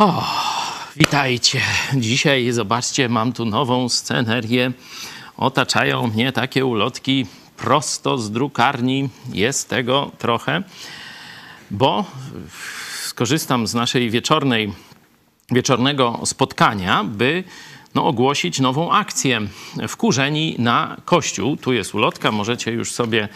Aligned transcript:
O, 0.00 0.24
witajcie. 0.96 1.60
Dzisiaj, 1.94 2.52
zobaczcie, 2.52 3.08
mam 3.08 3.32
tu 3.32 3.44
nową 3.44 3.88
scenerię. 3.88 4.72
Otaczają 5.36 6.06
mnie 6.06 6.32
takie 6.32 6.64
ulotki 6.66 7.26
prosto 7.56 8.18
z 8.18 8.30
drukarni. 8.30 9.08
Jest 9.32 9.68
tego 9.68 10.10
trochę, 10.18 10.62
bo 11.70 12.04
skorzystam 13.04 13.66
z 13.66 13.74
naszej 13.74 14.10
wieczornej, 14.10 14.72
wieczornego 15.50 16.20
spotkania, 16.24 17.04
by 17.04 17.44
no, 17.94 18.06
ogłosić 18.06 18.60
nową 18.60 18.92
akcję 18.92 19.40
Wkurzeni 19.88 20.54
na 20.58 20.96
Kościół. 21.04 21.56
Tu 21.56 21.72
jest 21.72 21.94
ulotka, 21.94 22.32
możecie 22.32 22.72
już 22.72 22.92
sobie 22.92 23.28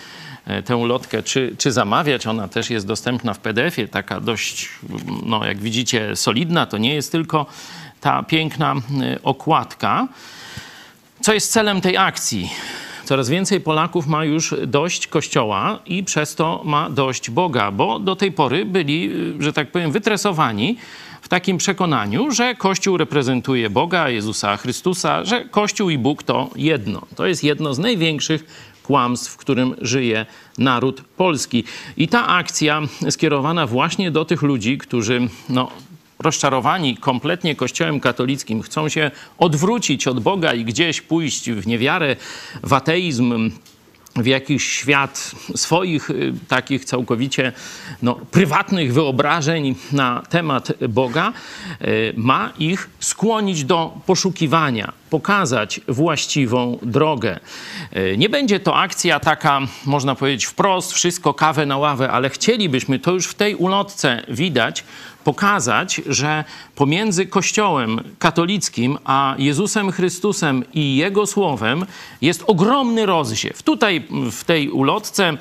tę 0.64 0.76
ulotkę 0.76 1.22
czy, 1.22 1.54
czy 1.58 1.72
zamawiać. 1.72 2.26
Ona 2.26 2.48
też 2.48 2.70
jest 2.70 2.86
dostępna 2.86 3.34
w 3.34 3.38
PDF-ie, 3.38 3.88
taka 3.88 4.20
dość, 4.20 4.68
no, 5.26 5.46
jak 5.46 5.58
widzicie, 5.58 6.16
solidna. 6.16 6.66
To 6.66 6.78
nie 6.78 6.94
jest 6.94 7.12
tylko 7.12 7.46
ta 8.00 8.22
piękna 8.22 8.74
e, 8.74 9.22
okładka. 9.22 10.08
Co 11.20 11.34
jest 11.34 11.52
celem 11.52 11.80
tej 11.80 11.96
akcji? 11.96 12.50
Coraz 13.04 13.28
więcej 13.28 13.60
Polaków 13.60 14.06
ma 14.06 14.24
już 14.24 14.54
dość 14.66 15.06
Kościoła 15.06 15.78
i 15.86 16.04
przez 16.04 16.34
to 16.34 16.62
ma 16.64 16.90
dość 16.90 17.30
Boga, 17.30 17.70
bo 17.70 17.98
do 17.98 18.16
tej 18.16 18.32
pory 18.32 18.64
byli, 18.64 19.10
że 19.38 19.52
tak 19.52 19.70
powiem, 19.70 19.92
wytresowani 19.92 20.76
w 21.22 21.28
takim 21.28 21.58
przekonaniu, 21.58 22.30
że 22.30 22.54
Kościół 22.54 22.96
reprezentuje 22.96 23.70
Boga, 23.70 24.08
Jezusa 24.08 24.56
Chrystusa, 24.56 25.24
że 25.24 25.44
Kościół 25.44 25.90
i 25.90 25.98
Bóg 25.98 26.22
to 26.22 26.50
jedno. 26.56 27.02
To 27.16 27.26
jest 27.26 27.44
jedno 27.44 27.74
z 27.74 27.78
największych 27.78 28.44
kłamstw, 28.84 29.32
w 29.32 29.36
którym 29.36 29.74
żyje 29.80 30.26
naród 30.58 31.02
polski. 31.16 31.64
I 31.96 32.08
ta 32.08 32.26
akcja 32.26 32.82
skierowana 33.10 33.66
właśnie 33.66 34.10
do 34.10 34.24
tych 34.24 34.42
ludzi, 34.42 34.78
którzy 34.78 35.28
no, 35.48 35.70
rozczarowani 36.18 36.96
kompletnie 36.96 37.56
Kościołem 37.56 38.00
katolickim, 38.00 38.62
chcą 38.62 38.88
się 38.88 39.10
odwrócić 39.38 40.06
od 40.06 40.20
Boga 40.20 40.54
i 40.54 40.64
gdzieś 40.64 41.00
pójść 41.00 41.50
w 41.50 41.66
niewiarę, 41.66 42.16
w 42.62 42.72
ateizm, 42.72 43.50
w 44.16 44.26
jakiś 44.26 44.68
świat 44.68 45.34
swoich 45.54 46.10
y, 46.10 46.34
takich 46.48 46.84
całkowicie 46.84 47.52
no, 48.02 48.14
prywatnych 48.14 48.94
wyobrażeń 48.94 49.74
na 49.92 50.22
temat 50.30 50.72
Boga, 50.88 51.32
y, 51.82 52.14
ma 52.16 52.52
ich 52.58 52.90
skłonić 53.00 53.64
do 53.64 53.92
poszukiwania, 54.06 54.92
pokazać 55.10 55.80
właściwą 55.88 56.78
drogę. 56.82 57.40
Y, 57.96 58.14
nie 58.18 58.28
będzie 58.28 58.60
to 58.60 58.76
akcja 58.76 59.20
taka, 59.20 59.60
można 59.86 60.14
powiedzieć, 60.14 60.44
wprost, 60.44 60.92
wszystko 60.92 61.34
kawę 61.34 61.66
na 61.66 61.78
ławę, 61.78 62.10
ale 62.10 62.30
chcielibyśmy, 62.30 62.98
to 62.98 63.12
już 63.12 63.26
w 63.26 63.34
tej 63.34 63.54
ulotce 63.54 64.22
widać, 64.28 64.84
pokazać, 65.24 66.00
że 66.06 66.44
pomiędzy 66.74 67.26
Kościołem 67.26 68.00
katolickim 68.18 68.98
a 69.04 69.34
Jezusem 69.38 69.92
Chrystusem 69.92 70.64
i 70.74 70.96
Jego 70.96 71.26
Słowem 71.26 71.86
jest 72.20 72.44
ogromny 72.46 73.06
rozsiew. 73.06 73.62
Tutaj 73.62 74.02
w 74.32 74.44
tej 74.44 74.70
ulotce 74.70 75.32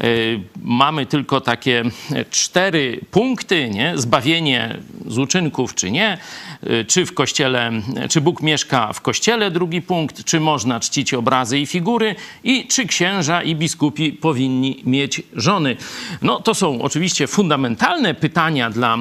y, 0.00 0.40
mamy 0.62 1.06
tylko 1.06 1.40
takie 1.40 1.84
cztery 2.30 3.00
punkty, 3.10 3.70
nie? 3.70 3.92
Zbawienie 3.96 4.78
z 5.06 5.18
uczynków 5.18 5.74
czy 5.74 5.90
nie, 5.90 6.18
y, 6.66 6.84
czy 6.84 7.06
w 7.06 7.14
Kościele, 7.14 7.72
czy 8.10 8.20
Bóg 8.20 8.42
mieszka 8.42 8.92
w 8.92 9.00
Kościele, 9.00 9.50
drugi 9.50 9.82
punkt, 9.82 10.24
czy 10.24 10.40
można 10.40 10.80
czcić 10.80 11.14
obrazy 11.14 11.58
i 11.58 11.66
figury 11.66 12.14
i 12.44 12.66
czy 12.66 12.86
księża 12.86 13.42
i 13.42 13.56
biskupi 13.56 14.12
powinni 14.12 14.82
mieć 14.86 15.22
żony. 15.36 15.76
No 16.22 16.40
to 16.40 16.54
są 16.54 16.82
oczywiście 16.82 17.26
fundamentalne 17.26 18.14
pytania 18.14 18.70
dla 18.70 18.98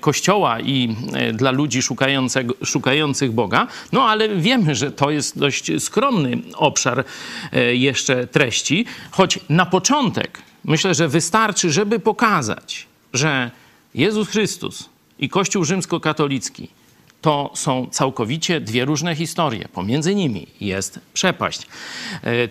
Kościoła 0.00 0.60
i 0.60 0.96
e, 1.12 1.32
dla 1.32 1.50
ludzi 1.50 1.80
szukających 2.64 3.32
Boga, 3.32 3.66
no 3.92 4.04
ale 4.04 4.28
wiemy, 4.28 4.74
że 4.74 4.92
to 4.92 5.10
jest 5.10 5.38
dość 5.38 5.70
skromny 5.78 6.38
obszar 6.54 7.04
e, 7.52 7.74
jeszcze 7.74 8.26
treści, 8.26 8.86
choć 9.10 9.38
na 9.48 9.66
początek 9.66 10.42
myślę, 10.64 10.94
że 10.94 11.08
wystarczy, 11.08 11.70
żeby 11.72 11.98
pokazać, 11.98 12.86
że 13.12 13.50
Jezus 13.94 14.28
Chrystus 14.28 14.88
i 15.18 15.28
Kościół 15.28 15.64
rzymskokatolicki 15.64 16.68
to 17.20 17.50
są 17.54 17.86
całkowicie 17.90 18.60
dwie 18.60 18.84
różne 18.84 19.14
historie. 19.14 19.68
Pomiędzy 19.72 20.14
nimi 20.14 20.46
jest 20.60 21.00
przepaść. 21.12 21.66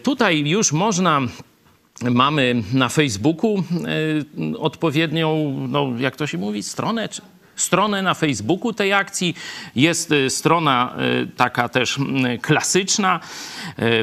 Tutaj 0.03 0.39
już 0.39 0.71
można 0.71 1.21
Mamy 2.01 2.63
na 2.73 2.89
Facebooku 2.89 3.57
e, 3.57 3.63
odpowiednią, 4.59 5.56
no 5.69 5.88
jak 6.00 6.16
to 6.16 6.28
się 6.28 6.38
mówi, 6.38 6.63
stronę, 6.63 7.09
stronę 7.56 8.01
na 8.01 8.13
Facebooku 8.13 8.73
tej 8.73 8.94
akcji. 8.94 9.35
Jest 9.75 10.11
e, 10.11 10.29
strona 10.29 10.95
e, 10.97 11.25
taka 11.25 11.69
też 11.69 12.00
klasyczna, 12.41 13.19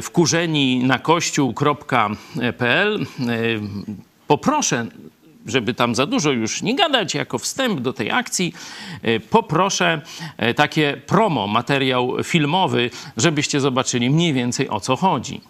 wkurzeni 0.01 0.83
na 0.83 0.99
kościół.pl. 0.99 3.05
Poproszę 4.27 4.87
żeby 5.45 5.73
tam 5.73 5.95
za 5.95 6.05
dużo 6.05 6.31
już 6.31 6.61
nie 6.61 6.75
gadać, 6.75 7.15
jako 7.15 7.37
wstęp 7.37 7.79
do 7.79 7.93
tej 7.93 8.11
akcji, 8.11 8.53
poproszę 9.29 10.01
takie 10.55 11.01
promo, 11.07 11.47
materiał 11.47 12.23
filmowy, 12.23 12.89
żebyście 13.17 13.59
zobaczyli 13.59 14.09
mniej 14.09 14.33
więcej 14.33 14.69
o 14.69 14.79
co 14.79 14.95
chodzi. 14.95 15.41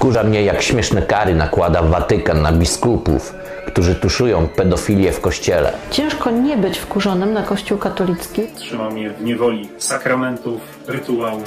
Wkurza 0.00 0.22
mnie, 0.22 0.42
jak 0.42 0.62
śmieszne 0.62 1.02
kary 1.02 1.34
nakłada 1.34 1.82
Watykan 1.82 2.42
na 2.42 2.52
biskupów, 2.52 3.34
którzy 3.66 3.94
tuszują 3.94 4.48
pedofilię 4.48 5.12
w 5.12 5.20
kościele. 5.20 5.72
Ciężko 5.90 6.30
nie 6.30 6.56
być 6.56 6.78
wkurzonym 6.78 7.32
na 7.32 7.42
Kościół 7.42 7.78
katolicki. 7.78 8.42
Trzyma 8.56 8.90
mnie 8.90 9.10
w 9.10 9.24
niewoli 9.24 9.68
sakramentów, 9.78 10.60
rytuałów. 10.86 11.44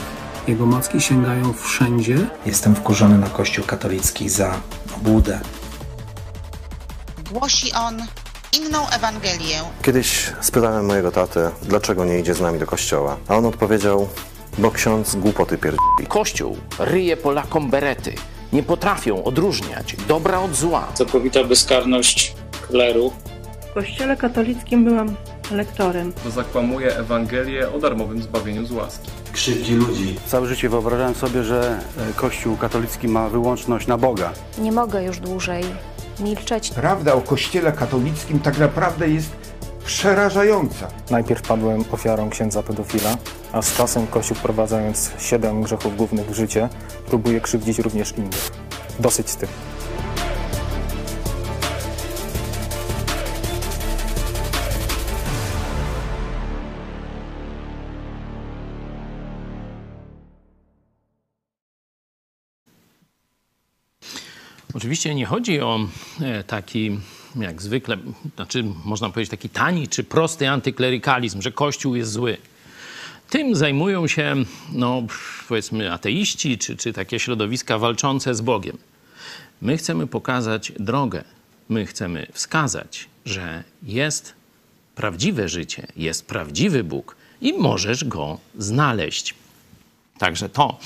Jego 0.47 0.65
macki 0.65 1.01
sięgają 1.01 1.53
wszędzie. 1.53 2.15
Jestem 2.45 2.75
wkurzony 2.75 3.17
na 3.17 3.27
Kościół 3.27 3.65
katolicki 3.65 4.29
za 4.29 4.53
obłudę. 4.97 5.39
Głosi 7.31 7.71
on 7.73 7.97
inną 8.59 8.89
Ewangelię. 8.89 9.59
Kiedyś 9.81 10.33
spytałem 10.41 10.85
mojego 10.85 11.11
tatę, 11.11 11.51
dlaczego 11.63 12.05
nie 12.05 12.19
idzie 12.19 12.33
z 12.33 12.41
nami 12.41 12.59
do 12.59 12.65
kościoła, 12.65 13.17
a 13.27 13.35
on 13.35 13.45
odpowiedział, 13.45 14.07
bo 14.57 14.71
ksiądz 14.71 15.15
głupoty 15.15 15.57
pierdzi. 15.57 15.79
Kościół 16.07 16.57
ryje 16.79 17.17
Polakom 17.17 17.69
berety 17.69 18.13
nie 18.53 18.63
potrafią 18.63 19.23
odróżniać 19.23 19.95
dobra 20.07 20.39
od 20.39 20.55
zła. 20.55 20.87
Całkowita 20.93 21.43
bezkarność 21.43 22.35
kleru. 22.67 23.11
W 23.69 23.73
kościele 23.73 24.17
katolickim 24.17 24.85
byłam 24.85 25.15
lektorem. 25.51 26.13
To 26.23 26.31
zakłamuje 26.31 26.97
Ewangelię 26.97 27.71
o 27.71 27.79
darmowym 27.79 28.23
zbawieniu 28.23 28.65
z 28.65 28.71
łaski. 28.71 29.09
Krzywdzi 29.33 29.75
ludzi. 29.75 30.15
Całe 30.27 30.47
życie 30.47 30.69
wyobrażałem 30.69 31.15
sobie, 31.15 31.43
że 31.43 31.79
e, 32.09 32.13
Kościół 32.13 32.57
katolicki 32.57 33.07
ma 33.07 33.29
wyłączność 33.29 33.87
na 33.87 33.97
Boga. 33.97 34.33
Nie 34.57 34.71
mogę 34.71 35.03
już 35.03 35.19
dłużej 35.19 35.63
milczeć. 36.19 36.69
Prawda 36.69 37.13
o 37.13 37.21
Kościele 37.21 37.71
katolickim 37.71 38.39
tak 38.39 38.57
naprawdę 38.57 39.09
jest 39.09 39.29
przerażająca. 39.85 40.87
Najpierw 41.09 41.41
padłem 41.41 41.83
ofiarą 41.91 42.29
księdza 42.29 42.63
pedofila, 42.63 43.17
a 43.51 43.61
z 43.61 43.73
czasem 43.77 44.07
Kościół 44.07 44.37
wprowadzając 44.37 45.11
siedem 45.19 45.61
grzechów 45.61 45.97
głównych 45.97 46.29
w 46.29 46.33
życie, 46.33 46.69
próbuje 47.05 47.41
krzywdzić 47.41 47.79
również 47.79 48.11
innych. 48.17 48.51
Dosyć 48.99 49.29
z 49.29 49.35
tym. 49.35 49.49
Oczywiście 64.73 65.15
nie 65.15 65.25
chodzi 65.25 65.61
o 65.61 65.79
e, 66.21 66.43
taki, 66.43 66.99
jak 67.35 67.61
zwykle, 67.61 67.97
znaczy 68.35 68.63
można 68.85 69.09
powiedzieć 69.09 69.31
taki 69.31 69.49
tani 69.49 69.87
czy 69.87 70.03
prosty 70.03 70.49
antyklerykalizm, 70.49 71.41
że 71.41 71.51
Kościół 71.51 71.95
jest 71.95 72.11
zły. 72.11 72.37
Tym 73.29 73.55
zajmują 73.55 74.07
się, 74.07 74.35
no, 74.71 75.03
powiedzmy, 75.47 75.93
ateiści 75.93 76.57
czy, 76.57 76.77
czy 76.77 76.93
takie 76.93 77.19
środowiska 77.19 77.77
walczące 77.77 78.35
z 78.35 78.41
Bogiem. 78.41 78.77
My 79.61 79.77
chcemy 79.77 80.07
pokazać 80.07 80.71
drogę. 80.79 81.23
My 81.69 81.85
chcemy 81.85 82.27
wskazać, 82.31 83.07
że 83.25 83.63
jest 83.83 84.33
prawdziwe 84.95 85.49
życie, 85.49 85.87
jest 85.95 86.25
prawdziwy 86.27 86.83
Bóg 86.83 87.15
i 87.41 87.53
możesz 87.53 88.03
go 88.03 88.37
znaleźć. 88.57 89.35
Także 90.23 90.49
to 90.49 90.77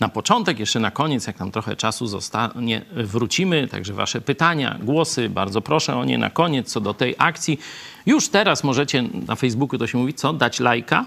na 0.00 0.08
początek, 0.08 0.58
jeszcze 0.58 0.80
na 0.80 0.90
koniec, 0.90 1.26
jak 1.26 1.38
nam 1.38 1.50
trochę 1.50 1.76
czasu 1.76 2.06
zostanie, 2.06 2.82
wrócimy. 2.92 3.68
Także 3.68 3.92
Wasze 3.92 4.20
pytania, 4.20 4.78
głosy, 4.82 5.28
bardzo 5.28 5.60
proszę 5.60 5.96
o 5.96 6.04
nie 6.04 6.18
na 6.18 6.30
koniec 6.30 6.72
co 6.72 6.80
do 6.80 6.94
tej 6.94 7.14
akcji. 7.18 7.58
Już 8.06 8.28
teraz 8.28 8.64
możecie 8.64 9.02
na 9.02 9.36
Facebooku 9.36 9.78
to 9.78 9.86
się 9.86 9.98
mówi, 9.98 10.14
co? 10.14 10.32
Dać 10.32 10.60
lajka. 10.60 11.06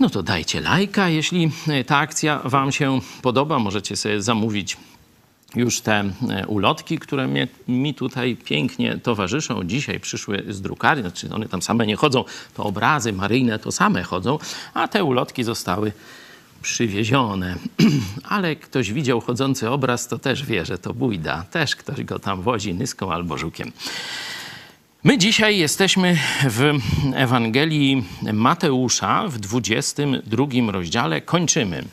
No 0.00 0.10
to 0.10 0.22
dajcie 0.22 0.60
lajka, 0.60 1.08
jeśli 1.08 1.50
ta 1.86 1.96
akcja 1.96 2.40
Wam 2.44 2.72
się 2.72 3.00
podoba. 3.22 3.58
Możecie 3.58 3.96
sobie 3.96 4.22
zamówić 4.22 4.76
już 5.54 5.80
te 5.80 6.04
e, 6.30 6.46
ulotki, 6.46 6.98
które 6.98 7.28
mnie, 7.28 7.48
mi 7.68 7.94
tutaj 7.94 8.36
pięknie 8.36 8.98
towarzyszą. 8.98 9.64
Dzisiaj 9.64 10.00
przyszły 10.00 10.44
z 10.48 10.60
drukarni, 10.60 11.02
znaczy 11.02 11.28
one 11.34 11.48
tam 11.48 11.62
same 11.62 11.86
nie 11.86 11.96
chodzą, 11.96 12.24
to 12.54 12.64
obrazy 12.64 13.12
maryjne 13.12 13.58
to 13.58 13.72
same 13.72 14.02
chodzą, 14.02 14.38
a 14.74 14.88
te 14.88 15.04
ulotki 15.04 15.44
zostały 15.44 15.92
przywiezione. 16.62 17.56
Ale 18.34 18.56
ktoś 18.56 18.92
widział 18.92 19.20
chodzący 19.20 19.70
obraz, 19.70 20.08
to 20.08 20.18
też 20.18 20.44
wie, 20.44 20.64
że 20.64 20.78
to 20.78 20.94
bójda. 20.94 21.44
Też 21.50 21.76
ktoś 21.76 22.04
go 22.04 22.18
tam 22.18 22.42
wozi 22.42 22.74
nyską 22.74 23.12
albo 23.12 23.38
żukiem. 23.38 23.72
My 25.04 25.18
dzisiaj 25.18 25.58
jesteśmy 25.58 26.18
w 26.44 26.72
Ewangelii 27.14 28.04
Mateusza 28.32 29.28
w 29.28 29.38
22 29.38 30.46
rozdziale. 30.72 31.20
Kończymy 31.20 31.84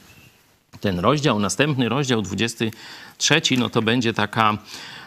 ten 0.82 1.00
rozdział. 1.00 1.40
Następny 1.40 1.90
rozdział, 1.90 2.22
23, 2.22 3.42
no 3.58 3.70
to 3.70 3.82
będzie 3.82 4.14
taka, 4.14 4.58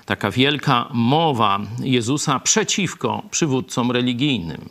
taka 0.06 0.30
wielka 0.30 0.88
mowa 0.92 1.60
Jezusa 1.80 2.40
przeciwko 2.40 3.22
przywódcom 3.30 3.90
religijnym. 3.90 4.68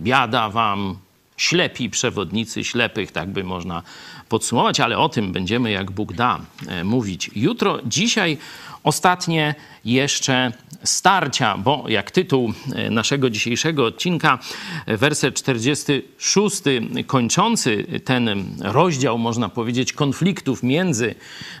Biada 0.00 0.48
wam, 0.48 0.98
ślepi 1.36 1.90
przewodnicy 1.90 2.64
ślepych, 2.64 3.12
tak 3.12 3.28
by 3.28 3.44
można 3.44 3.82
podsumować, 4.28 4.80
ale 4.80 4.98
o 4.98 5.08
tym 5.08 5.32
będziemy, 5.32 5.70
jak 5.70 5.90
Bóg 5.90 6.12
da, 6.12 6.40
e, 6.68 6.84
mówić 6.84 7.30
jutro. 7.36 7.78
Dzisiaj 7.86 8.38
ostatnie 8.84 9.54
jeszcze 9.84 10.52
starcia, 10.84 11.56
bo 11.56 11.84
jak 11.88 12.10
tytuł 12.10 12.52
e, 12.74 12.90
naszego 12.90 13.30
dzisiejszego 13.30 13.84
odcinka, 13.84 14.38
e, 14.86 14.96
werset 14.96 15.34
46, 15.34 16.62
kończący 17.06 17.86
ten 18.04 18.44
rozdział, 18.60 19.18
można 19.18 19.48
powiedzieć, 19.48 19.92
konfliktów 19.92 20.62
między 20.62 21.14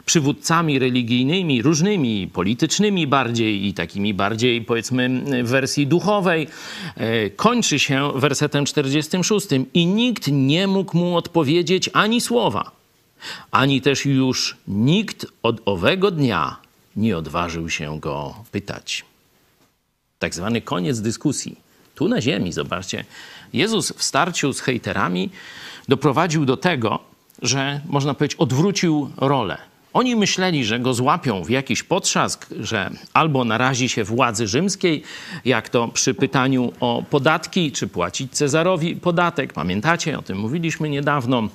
przywódcami 0.04 0.78
religijnymi, 0.78 1.62
różnymi, 1.62 2.30
politycznymi 2.32 3.06
bardziej 3.06 3.66
i 3.66 3.74
takimi 3.74 4.14
bardziej, 4.14 4.62
powiedzmy, 4.62 5.22
w 5.44 5.48
wersji 5.48 5.86
duchowej, 5.86 6.46
kończy 7.36 7.78
się 7.78 8.12
wersetem 8.14 8.64
46 8.64 9.46
i 9.74 9.86
nikt 9.86 10.28
nie 10.32 10.66
mógł 10.66 10.96
mu 10.96 11.16
odpowiedzieć 11.16 11.90
ani 11.92 12.20
słowa, 12.20 12.57
ani 13.50 13.80
też 13.80 14.06
już 14.06 14.56
nikt 14.68 15.26
od 15.42 15.60
owego 15.64 16.10
dnia 16.10 16.56
nie 16.96 17.18
odważył 17.18 17.70
się 17.70 18.00
go 18.00 18.34
pytać. 18.52 19.04
Tak 20.18 20.34
zwany 20.34 20.60
koniec 20.60 21.00
dyskusji. 21.00 21.56
Tu 21.94 22.08
na 22.08 22.20
ziemi, 22.20 22.52
zobaczcie, 22.52 23.04
Jezus 23.52 23.92
w 23.92 24.02
starciu 24.02 24.52
z 24.52 24.60
hejterami 24.60 25.30
doprowadził 25.88 26.44
do 26.44 26.56
tego, 26.56 26.98
że 27.42 27.80
można 27.86 28.14
powiedzieć, 28.14 28.38
odwrócił 28.38 29.10
rolę. 29.16 29.58
Oni 29.92 30.16
myśleli, 30.16 30.64
że 30.64 30.80
go 30.80 30.94
złapią 30.94 31.44
w 31.44 31.50
jakiś 31.50 31.82
potrzask, 31.82 32.46
że 32.60 32.90
albo 33.14 33.44
narazi 33.44 33.88
się 33.88 34.04
władzy 34.04 34.46
rzymskiej, 34.46 35.02
jak 35.44 35.68
to 35.68 35.88
przy 35.88 36.14
pytaniu 36.14 36.72
o 36.80 37.02
podatki, 37.10 37.72
czy 37.72 37.86
płacić 37.86 38.32
Cezarowi 38.32 38.96
podatek. 38.96 39.52
Pamiętacie, 39.52 40.18
o 40.18 40.22
tym 40.22 40.38
mówiliśmy 40.38 40.88
niedawno 40.88 41.48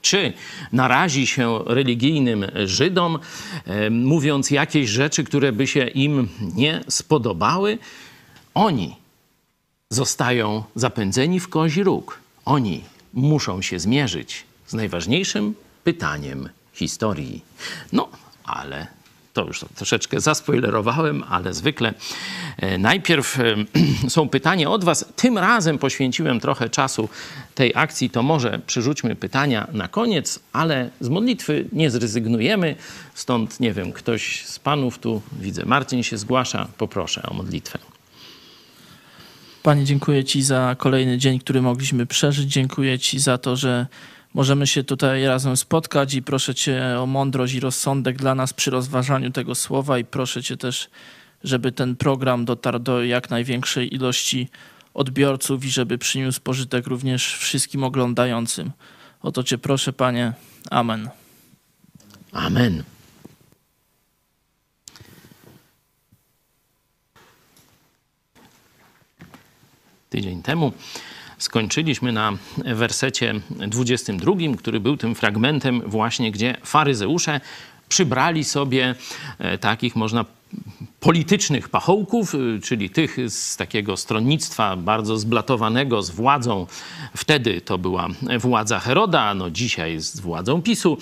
czy 0.00 0.32
narazi 0.72 1.26
się 1.26 1.58
religijnym 1.66 2.46
Żydom, 2.64 3.18
e, 3.66 3.90
mówiąc 3.90 4.50
jakieś 4.50 4.90
rzeczy, 4.90 5.24
które 5.24 5.52
by 5.52 5.66
się 5.66 5.86
im 5.86 6.28
nie 6.54 6.80
spodobały, 6.88 7.78
oni 8.54 8.96
zostają 9.90 10.64
zapędzeni 10.74 11.40
w 11.40 11.48
kozi 11.48 11.82
róg. 11.82 12.20
Oni 12.44 12.84
muszą 13.14 13.62
się 13.62 13.78
zmierzyć 13.78 14.44
z 14.66 14.74
najważniejszym 14.74 15.54
pytaniem 15.84 16.48
historii. 16.72 17.44
No, 17.92 18.08
ale 18.44 18.86
to 19.32 19.44
już 19.46 19.64
troszeczkę 19.74 20.20
zaspoilerowałem, 20.20 21.24
ale 21.28 21.54
zwykle 21.54 21.94
e, 22.56 22.78
najpierw 22.78 23.40
e, 23.40 23.44
są 24.08 24.28
pytania 24.28 24.70
od 24.70 24.84
Was. 24.84 25.04
Tym 25.16 25.38
razem 25.38 25.78
poświęciłem 25.78 26.40
trochę 26.40 26.68
czasu 26.68 27.08
tej 27.54 27.72
akcji, 27.74 28.10
to 28.10 28.22
może 28.22 28.60
przerzućmy 28.66 29.16
pytania 29.16 29.66
na 29.72 29.88
koniec, 29.88 30.40
ale 30.52 30.90
z 31.00 31.08
modlitwy 31.08 31.68
nie 31.72 31.90
zrezygnujemy. 31.90 32.76
Stąd, 33.14 33.60
nie 33.60 33.72
wiem, 33.72 33.92
ktoś 33.92 34.46
z 34.46 34.58
Panów 34.58 34.98
tu, 34.98 35.22
widzę, 35.32 35.66
Marcin 35.66 36.02
się 36.02 36.18
zgłasza, 36.18 36.68
poproszę 36.78 37.22
o 37.22 37.34
modlitwę. 37.34 37.78
Panie, 39.62 39.84
dziękuję 39.84 40.24
Ci 40.24 40.42
za 40.42 40.76
kolejny 40.78 41.18
dzień, 41.18 41.38
który 41.38 41.62
mogliśmy 41.62 42.06
przeżyć. 42.06 42.52
Dziękuję 42.52 42.98
Ci 42.98 43.18
za 43.18 43.38
to, 43.38 43.56
że 43.56 43.86
możemy 44.34 44.66
się 44.66 44.84
tutaj 44.84 45.24
razem 45.24 45.56
spotkać 45.56 46.14
i 46.14 46.22
proszę 46.22 46.54
Cię 46.54 47.00
o 47.00 47.06
mądrość 47.06 47.54
i 47.54 47.60
rozsądek 47.60 48.16
dla 48.16 48.34
nas 48.34 48.52
przy 48.52 48.70
rozważaniu 48.70 49.30
tego 49.30 49.54
słowa 49.54 49.98
i 49.98 50.04
proszę 50.04 50.42
Cię 50.42 50.56
też, 50.56 50.90
żeby 51.44 51.72
ten 51.72 51.96
program 51.96 52.44
dotarł 52.44 52.78
do 52.78 53.04
jak 53.04 53.30
największej 53.30 53.94
ilości 53.94 54.48
odbiorców 54.94 55.64
i 55.64 55.70
żeby 55.70 55.98
przyniósł 55.98 56.40
pożytek 56.40 56.86
również 56.86 57.34
wszystkim 57.36 57.84
oglądającym. 57.84 58.70
O 59.22 59.32
to 59.32 59.42
Cię 59.42 59.58
proszę, 59.58 59.92
Panie. 59.92 60.32
Amen. 60.70 61.10
Amen. 62.32 62.82
Tydzień 70.10 70.42
temu 70.42 70.72
skończyliśmy 71.40 72.12
na 72.12 72.32
wersecie 72.58 73.34
22, 73.50 74.32
który 74.58 74.80
był 74.80 74.96
tym 74.96 75.14
fragmentem 75.14 75.82
właśnie, 75.86 76.32
gdzie 76.32 76.56
faryzeusze 76.64 77.40
przybrali 77.88 78.44
sobie 78.44 78.94
e, 79.38 79.58
takich, 79.58 79.96
można 79.96 80.24
politycznych 81.00 81.68
pachołków, 81.68 82.34
y, 82.34 82.60
czyli 82.62 82.90
tych 82.90 83.16
z 83.30 83.56
takiego 83.56 83.96
stronnictwa 83.96 84.76
bardzo 84.76 85.16
zblatowanego 85.16 86.02
z 86.02 86.10
władzą. 86.10 86.66
Wtedy 87.16 87.60
to 87.60 87.78
była 87.78 88.08
władza 88.38 88.78
Heroda, 88.78 89.34
no 89.34 89.50
dzisiaj 89.50 90.00
z 90.00 90.20
władzą 90.20 90.62
PiSu. 90.62 90.98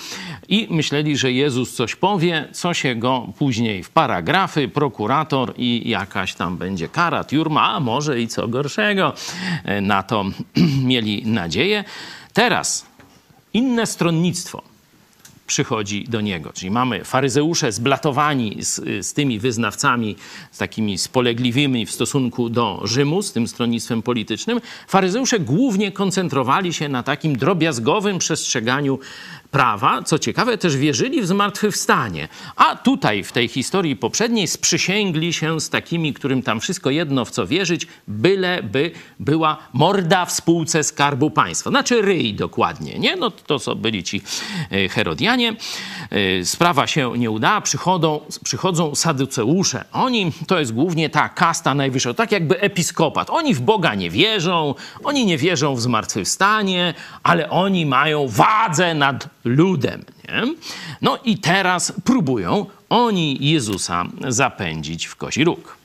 I 0.49 0.67
myśleli, 0.71 1.17
że 1.17 1.33
Jezus 1.33 1.75
coś 1.75 1.97
powie, 1.97 2.49
co 2.53 2.75
się 2.75 2.95
go 2.95 3.27
później 3.39 3.83
w 3.83 3.91
paragrafy, 3.91 4.69
prokurator 4.69 5.55
i 5.57 5.89
jakaś 5.89 6.35
tam 6.35 6.57
będzie 6.57 6.89
kara, 6.89 7.25
tiurma, 7.25 7.73
a 7.73 7.81
może 7.81 8.21
i 8.21 8.29
co 8.29 8.49
gorszego. 8.49 9.13
E, 9.65 9.81
na 9.81 10.03
to 10.03 10.25
mieli 10.91 11.27
nadzieję. 11.27 11.85
Teraz 12.33 12.87
inne 13.53 13.87
stronnictwo 13.87 14.68
przychodzi 15.49 16.05
do 16.09 16.21
niego. 16.21 16.53
Czyli 16.53 16.71
mamy 16.71 17.05
faryzeusze 17.05 17.73
zblatowani 17.73 18.57
z, 18.61 19.07
z 19.07 19.13
tymi 19.13 19.39
wyznawcami, 19.39 20.17
z 20.53 20.59
takimi 20.59 20.99
spolegliwymi 20.99 21.87
w 21.87 21.93
stosunku 21.93 22.49
do 22.49 22.81
Rzymu, 22.85 23.23
z 23.23 23.33
tym 23.33 23.49
stronnictwem 23.49 24.03
politycznym. 24.03 24.61
Faryzeusze 24.89 25.41
głównie 25.41 25.93
koncentrowali 25.93 26.73
się 26.73 26.89
na 26.89 27.03
takim 27.03 27.37
drobiazgowym 27.37 28.19
przestrzeganiu 28.19 28.99
prawa. 29.51 30.03
Co 30.03 30.19
ciekawe, 30.19 30.59
też 30.59 30.77
wierzyli 30.77 31.23
w 31.23 31.27
zmartwychwstanie. 31.27 32.29
A 32.57 32.77
tutaj, 32.77 33.25
w 33.25 33.33
tej 33.33 33.49
historii 33.49 33.97
poprzedniej, 33.97 34.49
sprzysięgli 34.49 35.33
się 35.33 35.61
z 35.61 35.71
takimi, 35.71 36.15
którym 36.15 36.43
tam 36.43 36.61
wszystko 36.61 36.91
jedno 36.91 37.25
w 37.25 37.31
co 37.31 37.47
wierzyć, 37.47 37.87
byle 38.09 38.63
by 38.63 38.91
była 39.21 39.57
morda 39.73 40.25
w 40.25 40.33
spółce 40.33 40.85
Skarbu 40.85 41.31
Państwa. 41.31 41.71
Znaczy 41.71 42.03
ryj 42.03 42.35
dokładnie, 42.35 42.99
nie? 42.99 43.17
No 43.17 43.31
to 43.31 43.59
co 43.59 43.77
byli 43.77 44.05
ci 44.05 44.23
e, 44.71 44.89
Herodianie. 44.89 45.57
E, 46.11 46.45
sprawa 46.45 46.87
się 46.87 47.19
nie 47.19 47.31
udała, 47.31 47.61
przychodzą, 47.61 48.21
przychodzą 48.45 48.95
saduceusze. 48.95 49.85
Oni, 49.93 50.33
to 50.47 50.59
jest 50.59 50.73
głównie 50.73 51.11
ta 51.11 51.29
kasta 51.29 51.75
najwyższa, 51.75 52.15
tak 52.15 52.33
jakby 52.33 52.61
episkopat. 52.61 53.31
Oni 53.31 53.55
w 53.55 53.61
Boga 53.61 53.95
nie 53.95 54.11
wierzą, 54.11 54.75
oni 55.05 55.27
nie 55.27 55.39
wierzą 55.39 55.75
w 55.75 55.81
zmartwychwstanie, 55.81 56.95
ale 57.23 57.51
oni 57.51 57.87
mają 57.87 58.29
władzę 58.29 58.95
nad 58.95 59.38
ludem. 59.45 60.05
Nie? 60.29 60.55
No 61.03 61.19
i 61.25 61.39
teraz 61.39 61.93
próbują 62.05 62.67
oni 62.89 63.39
Jezusa 63.41 64.05
zapędzić 64.29 65.07
w 65.07 65.17
kozi 65.17 65.45
róg. 65.45 65.79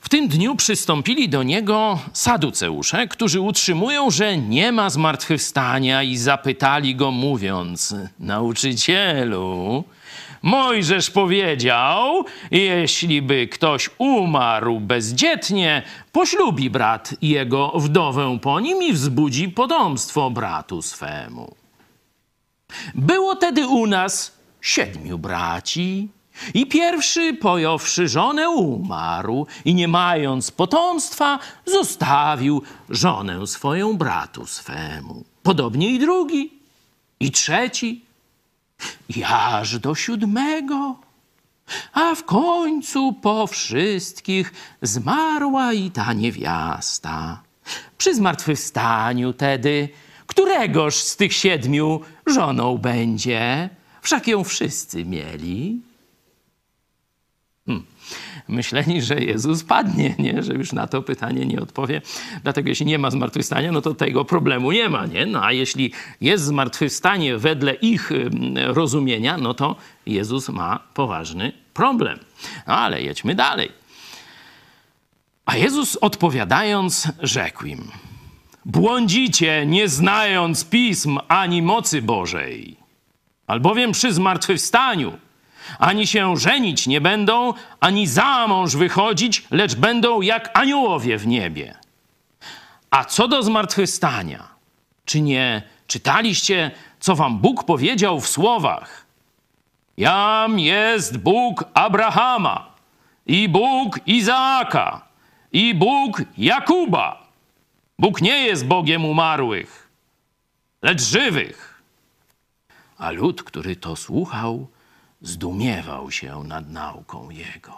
W 0.00 0.08
tym 0.08 0.28
dniu 0.28 0.56
przystąpili 0.56 1.28
do 1.28 1.42
niego 1.42 1.98
saduceusze, 2.12 3.08
którzy 3.08 3.40
utrzymują, 3.40 4.10
że 4.10 4.38
nie 4.38 4.72
ma 4.72 4.90
zmartwychwstania 4.90 6.02
i 6.02 6.16
zapytali 6.16 6.96
go 6.96 7.10
mówiąc, 7.10 7.94
nauczycielu, 8.18 9.84
Mojżesz 10.42 11.10
powiedział, 11.10 12.24
jeśli 12.50 13.22
by 13.22 13.48
ktoś 13.48 13.90
umarł 13.98 14.80
bezdzietnie, 14.80 15.82
poślubi 16.12 16.70
brat 16.70 17.14
jego 17.22 17.72
wdowę 17.74 18.38
po 18.42 18.60
nim 18.60 18.82
i 18.82 18.92
wzbudzi 18.92 19.48
potomstwo 19.48 20.30
bratu 20.30 20.82
swemu. 20.82 21.54
Było 22.94 23.36
tedy 23.36 23.66
u 23.66 23.86
nas 23.86 24.38
siedmiu 24.60 25.18
braci, 25.18 26.08
i 26.54 26.66
pierwszy, 26.66 27.34
pojąwszy 27.34 28.08
żonę, 28.08 28.50
umarł 28.50 29.46
i 29.64 29.74
nie 29.74 29.88
mając 29.88 30.50
potomstwa, 30.50 31.38
zostawił 31.66 32.62
żonę 32.90 33.46
swoją 33.46 33.96
bratu 33.96 34.46
swemu. 34.46 35.24
Podobnie 35.42 35.90
i 35.90 35.98
drugi, 35.98 36.52
i 37.20 37.30
trzeci. 37.30 38.04
I 39.08 39.24
aż 39.24 39.78
do 39.78 39.94
siódmego. 39.94 40.96
A 41.92 42.14
w 42.14 42.24
końcu 42.24 43.12
po 43.12 43.46
wszystkich 43.46 44.52
zmarła 44.82 45.72
i 45.72 45.90
ta 45.90 46.12
niewiasta. 46.12 47.42
Przy 47.98 48.14
zmartwychwstaniu 48.14 49.32
tedy, 49.32 49.88
któregoż 50.26 50.94
z 50.94 51.16
tych 51.16 51.32
siedmiu 51.32 52.00
żoną 52.26 52.78
będzie? 52.78 53.70
Wszak 54.02 54.26
ją 54.26 54.44
wszyscy 54.44 55.04
mieli. 55.04 55.80
Hmm. 57.66 57.86
Myśleli, 58.50 59.02
że 59.02 59.14
Jezus 59.14 59.64
padnie, 59.64 60.14
nie? 60.18 60.42
że 60.42 60.54
już 60.54 60.72
na 60.72 60.86
to 60.86 61.02
pytanie 61.02 61.46
nie 61.46 61.60
odpowie. 61.60 62.02
Dlatego 62.42 62.68
jeśli 62.68 62.86
nie 62.86 62.98
ma 62.98 63.10
zmartwychwstania, 63.10 63.72
no 63.72 63.80
to 63.80 63.94
tego 63.94 64.24
problemu 64.24 64.72
nie 64.72 64.88
ma. 64.88 65.06
Nie? 65.06 65.26
No 65.26 65.44
a 65.44 65.52
jeśli 65.52 65.92
jest 66.20 66.44
zmartwychwstanie 66.44 67.38
wedle 67.38 67.74
ich 67.74 68.10
rozumienia, 68.66 69.38
no 69.38 69.54
to 69.54 69.76
Jezus 70.06 70.48
ma 70.48 70.80
poważny 70.94 71.52
problem. 71.74 72.18
No 72.66 72.76
ale 72.76 73.02
jedźmy 73.02 73.34
dalej. 73.34 73.72
A 75.46 75.56
Jezus 75.56 75.96
odpowiadając, 75.96 77.08
rzekł 77.22 77.66
im: 77.66 77.90
Błądzicie, 78.64 79.66
nie 79.66 79.88
znając 79.88 80.64
pism 80.64 81.18
ani 81.28 81.62
mocy 81.62 82.02
Bożej, 82.02 82.76
albowiem 83.46 83.92
przy 83.92 84.12
zmartwychwstaniu 84.12 85.12
ani 85.78 86.06
się 86.06 86.36
żenić 86.36 86.86
nie 86.86 87.00
będą, 87.00 87.54
ani 87.80 88.06
za 88.06 88.46
mąż 88.46 88.76
wychodzić, 88.76 89.44
lecz 89.50 89.74
będą 89.74 90.20
jak 90.20 90.58
aniołowie 90.58 91.18
w 91.18 91.26
niebie. 91.26 91.74
A 92.90 93.04
co 93.04 93.28
do 93.28 93.42
zmartwychwstania, 93.42 94.48
czy 95.04 95.20
nie 95.20 95.62
czytaliście, 95.86 96.70
co 97.00 97.14
wam 97.14 97.38
Bóg 97.38 97.64
powiedział 97.64 98.20
w 98.20 98.28
słowach? 98.28 99.06
Jam 99.96 100.58
jest 100.58 101.18
Bóg 101.18 101.64
Abrahama 101.74 102.70
i 103.26 103.48
Bóg 103.48 104.00
Izaaka 104.06 105.06
i 105.52 105.74
Bóg 105.74 106.22
Jakuba. 106.38 107.26
Bóg 107.98 108.20
nie 108.20 108.44
jest 108.46 108.66
Bogiem 108.66 109.04
umarłych, 109.04 109.88
lecz 110.82 111.02
żywych. 111.02 111.82
A 112.98 113.10
lud, 113.10 113.42
który 113.42 113.76
to 113.76 113.96
słuchał, 113.96 114.66
zdumiewał 115.22 116.10
się 116.10 116.44
nad 116.44 116.70
nauką 116.70 117.30
jego. 117.30 117.74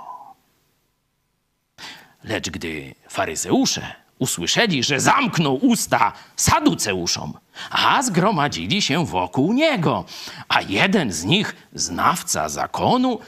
Lecz 2.25 2.51
gdy 2.51 2.95
faryzeusze 3.09 3.95
usłyszeli, 4.19 4.83
że 4.83 5.01
zamknął 5.01 5.57
usta 5.67 6.13
saduceuszom, 6.37 7.35
a 7.71 8.03
zgromadzili 8.03 8.83
się 8.83 9.07
wokół 9.07 9.53
niego, 9.53 10.05
a 10.49 10.61
jeden 10.61 11.13
z 11.13 11.25
nich, 11.25 11.57
znawca 11.75 12.49
zakonu, 12.49 13.19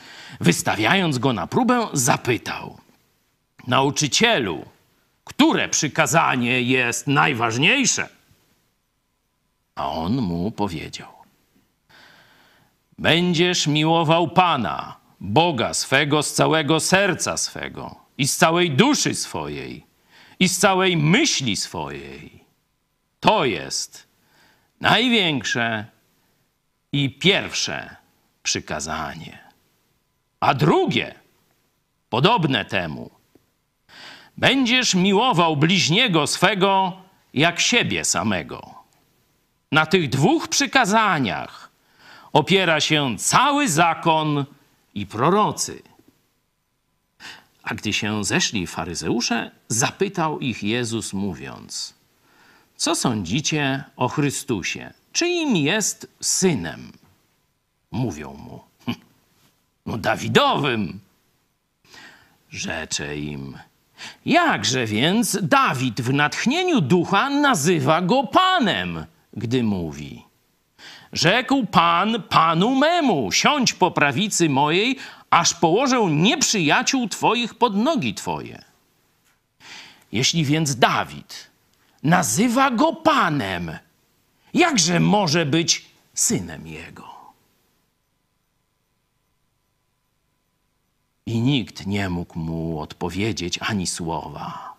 wystawiając 0.41 1.19
go 1.19 1.33
na 1.33 1.47
próbę, 1.47 1.89
zapytał: 1.93 2.79
Nauczycielu, 3.67 4.65
które 5.25 5.69
przykazanie 5.69 6.63
jest 6.63 7.07
najważniejsze? 7.07 8.09
A 9.75 9.91
on 9.91 10.17
mu 10.17 10.51
powiedział: 10.51 11.24
Będziesz 12.99 13.67
miłował 13.67 14.29
Pana, 14.29 14.97
Boga 15.21 15.75
swego 15.75 16.23
z 16.23 16.35
całego 16.35 16.81
serca 16.81 17.37
swego 17.37 17.97
i 18.19 18.29
z 18.29 18.37
całej 18.37 18.71
duszy 18.71 19.15
swojej 19.15 19.87
i 20.41 20.49
z 20.49 20.59
całej 20.59 20.97
myśli 20.97 21.57
swojej. 21.57 22.45
To 23.21 23.45
jest 23.45 24.09
największe 24.81 25.87
i 26.93 27.19
pierwsze 27.19 27.97
przykazanie. 28.43 29.39
A 30.41 30.55
drugie, 30.55 31.15
podobne 32.09 32.65
temu, 32.65 33.11
będziesz 34.37 34.95
miłował 34.95 35.57
bliźniego 35.57 36.27
swego 36.27 36.93
jak 37.35 37.61
siebie 37.61 38.05
samego. 38.05 38.75
Na 39.73 39.87
tych 39.87 40.09
dwóch 40.09 40.49
przykazaniach 40.49 41.64
opiera 42.35 42.81
się 42.81 43.17
cały 43.19 43.69
zakon 43.69 44.45
i 44.95 45.07
prorocy. 45.07 45.83
A 47.63 47.75
gdy 47.75 47.93
się 47.93 48.25
zeszli 48.25 48.67
faryzeusze, 48.67 49.51
zapytał 49.69 50.41
ich 50.41 50.63
Jezus, 50.63 51.13
mówiąc: 51.13 51.95
Co 52.77 52.95
sądzicie 52.95 53.85
o 53.97 54.09
Chrystusie? 54.09 54.93
Czy 55.13 55.29
im 55.29 55.57
jest 55.57 56.09
synem? 56.21 56.93
Mówią 57.91 58.35
mu: 58.35 58.61
hm, 58.87 58.95
No, 59.87 59.99
Dawidowym. 59.99 61.01
Rzecze 62.51 63.19
im: 63.19 63.59
Jakże 64.27 64.87
więc 64.87 65.39
Dawid 65.43 66.01
w 66.01 66.13
natchnieniu 66.13 66.81
ducha 66.81 67.31
nazywa 67.31 68.03
go 68.03 68.25
panem, 68.25 69.07
gdy 69.33 69.63
mówi: 69.63 70.25
Rzekł 71.15 71.67
Pan 71.67 72.23
Panu 72.23 72.75
memu, 72.75 73.33
siądź 73.33 73.73
po 73.73 73.91
prawicy 73.91 74.49
mojej, 74.49 74.99
aż 75.31 75.55
położę 75.55 76.07
nieprzyjaciół 76.11 77.09
Twoich 77.09 77.55
pod 77.55 77.77
nogi 77.77 78.15
Twoje. 78.15 78.65
Jeśli 80.13 80.45
więc 80.45 80.77
Dawid 80.77 81.51
nazywa 82.03 82.71
go 82.71 82.93
Panem, 82.93 83.79
jakże 84.55 85.01
może 85.01 85.47
być 85.47 85.87
synem 86.15 86.67
Jego? 86.67 87.15
I 91.27 91.41
nikt 91.41 91.87
nie 91.87 92.09
mógł 92.09 92.39
mu 92.39 92.81
odpowiedzieć 92.81 93.59
ani 93.63 93.87
słowa, 93.87 94.75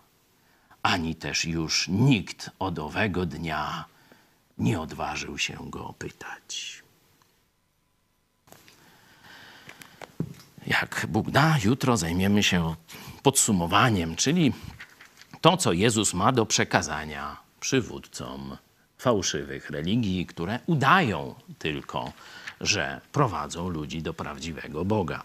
ani 0.82 1.14
też 1.14 1.44
już 1.44 1.88
nikt 1.88 2.50
od 2.58 2.78
owego 2.78 3.26
dnia 3.26 3.84
nie 4.58 4.80
odważył 4.80 5.38
się 5.38 5.70
go 5.70 5.94
pytać. 5.98 6.82
Jak 10.66 11.06
Bóg 11.08 11.30
da, 11.30 11.58
jutro 11.64 11.96
zajmiemy 11.96 12.42
się 12.42 12.74
podsumowaniem, 13.22 14.16
czyli 14.16 14.52
to, 15.40 15.56
co 15.56 15.72
Jezus 15.72 16.14
ma 16.14 16.32
do 16.32 16.46
przekazania 16.46 17.36
przywódcom 17.60 18.56
fałszywych 18.98 19.70
religii, 19.70 20.26
które 20.26 20.58
udają 20.66 21.34
tylko, 21.58 22.12
że 22.60 23.00
prowadzą 23.12 23.68
ludzi 23.68 24.02
do 24.02 24.14
prawdziwego 24.14 24.84
Boga. 24.84 25.22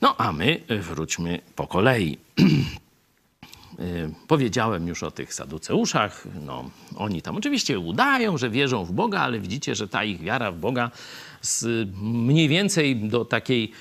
No 0.00 0.16
a 0.16 0.32
my 0.32 0.60
wróćmy 0.80 1.40
po 1.56 1.66
kolei. 1.66 2.18
Powiedziałem 4.28 4.88
już 4.88 5.02
o 5.02 5.10
tych 5.10 5.34
saduceuszach. 5.34 6.24
No, 6.44 6.70
oni 6.96 7.22
tam 7.22 7.36
oczywiście 7.36 7.78
udają, 7.78 8.38
że 8.38 8.50
wierzą 8.50 8.84
w 8.84 8.92
Boga, 8.92 9.20
ale 9.20 9.40
widzicie, 9.40 9.74
że 9.74 9.88
ta 9.88 10.04
ich 10.04 10.20
wiara 10.20 10.52
w 10.52 10.58
Boga 10.58 10.90
z 11.40 11.88
mniej 12.02 12.48
więcej 12.48 12.96
do 12.96 13.24
takiej 13.24 13.72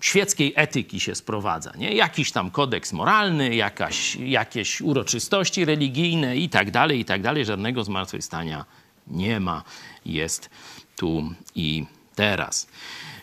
świeckiej 0.00 0.52
etyki 0.56 1.00
się 1.00 1.14
sprowadza. 1.14 1.72
Nie? 1.76 1.94
Jakiś 1.94 2.32
tam 2.32 2.50
kodeks 2.50 2.92
moralny, 2.92 3.54
jakaś, 3.54 4.16
jakieś 4.16 4.80
uroczystości 4.80 5.64
religijne 5.64 6.36
i 6.36 6.48
tak 6.48 6.70
dalej, 6.70 7.00
i 7.00 7.04
tak 7.04 7.22
dalej. 7.22 7.44
Żadnego 7.44 7.84
zmartwychwstania 7.84 8.64
nie 9.06 9.40
ma. 9.40 9.62
Jest 10.06 10.50
tu 10.96 11.34
i 11.54 11.86
teraz. 12.14 12.68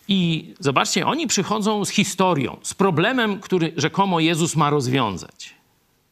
I 0.07 0.53
zobaczcie, 0.59 1.07
oni 1.07 1.27
przychodzą 1.27 1.85
z 1.85 1.89
historią, 1.89 2.57
z 2.61 2.73
problemem, 2.73 3.39
który 3.39 3.73
rzekomo 3.77 4.19
Jezus 4.19 4.55
ma 4.55 4.69
rozwiązać. 4.69 5.54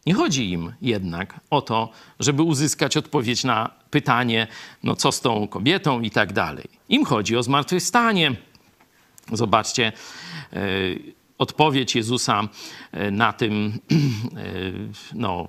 Nie 0.05 0.13
chodzi 0.13 0.51
im 0.51 0.73
jednak 0.81 1.39
o 1.49 1.61
to, 1.61 1.89
żeby 2.19 2.43
uzyskać 2.43 2.97
odpowiedź 2.97 3.43
na 3.43 3.69
pytanie, 3.91 4.47
no 4.83 4.95
co 4.95 5.11
z 5.11 5.21
tą 5.21 5.47
kobietą 5.47 6.01
i 6.01 6.11
tak 6.11 6.33
dalej. 6.33 6.65
Im 6.89 7.05
chodzi 7.05 7.37
o 7.37 7.43
zmartwychwstanie. 7.43 8.35
Zobaczcie, 9.31 9.91
e, 10.53 10.59
odpowiedź 11.37 11.95
Jezusa 11.95 12.47
e, 12.91 13.11
na 13.11 13.33
tym, 13.33 13.79
e, 13.91 13.95
no, 15.13 15.47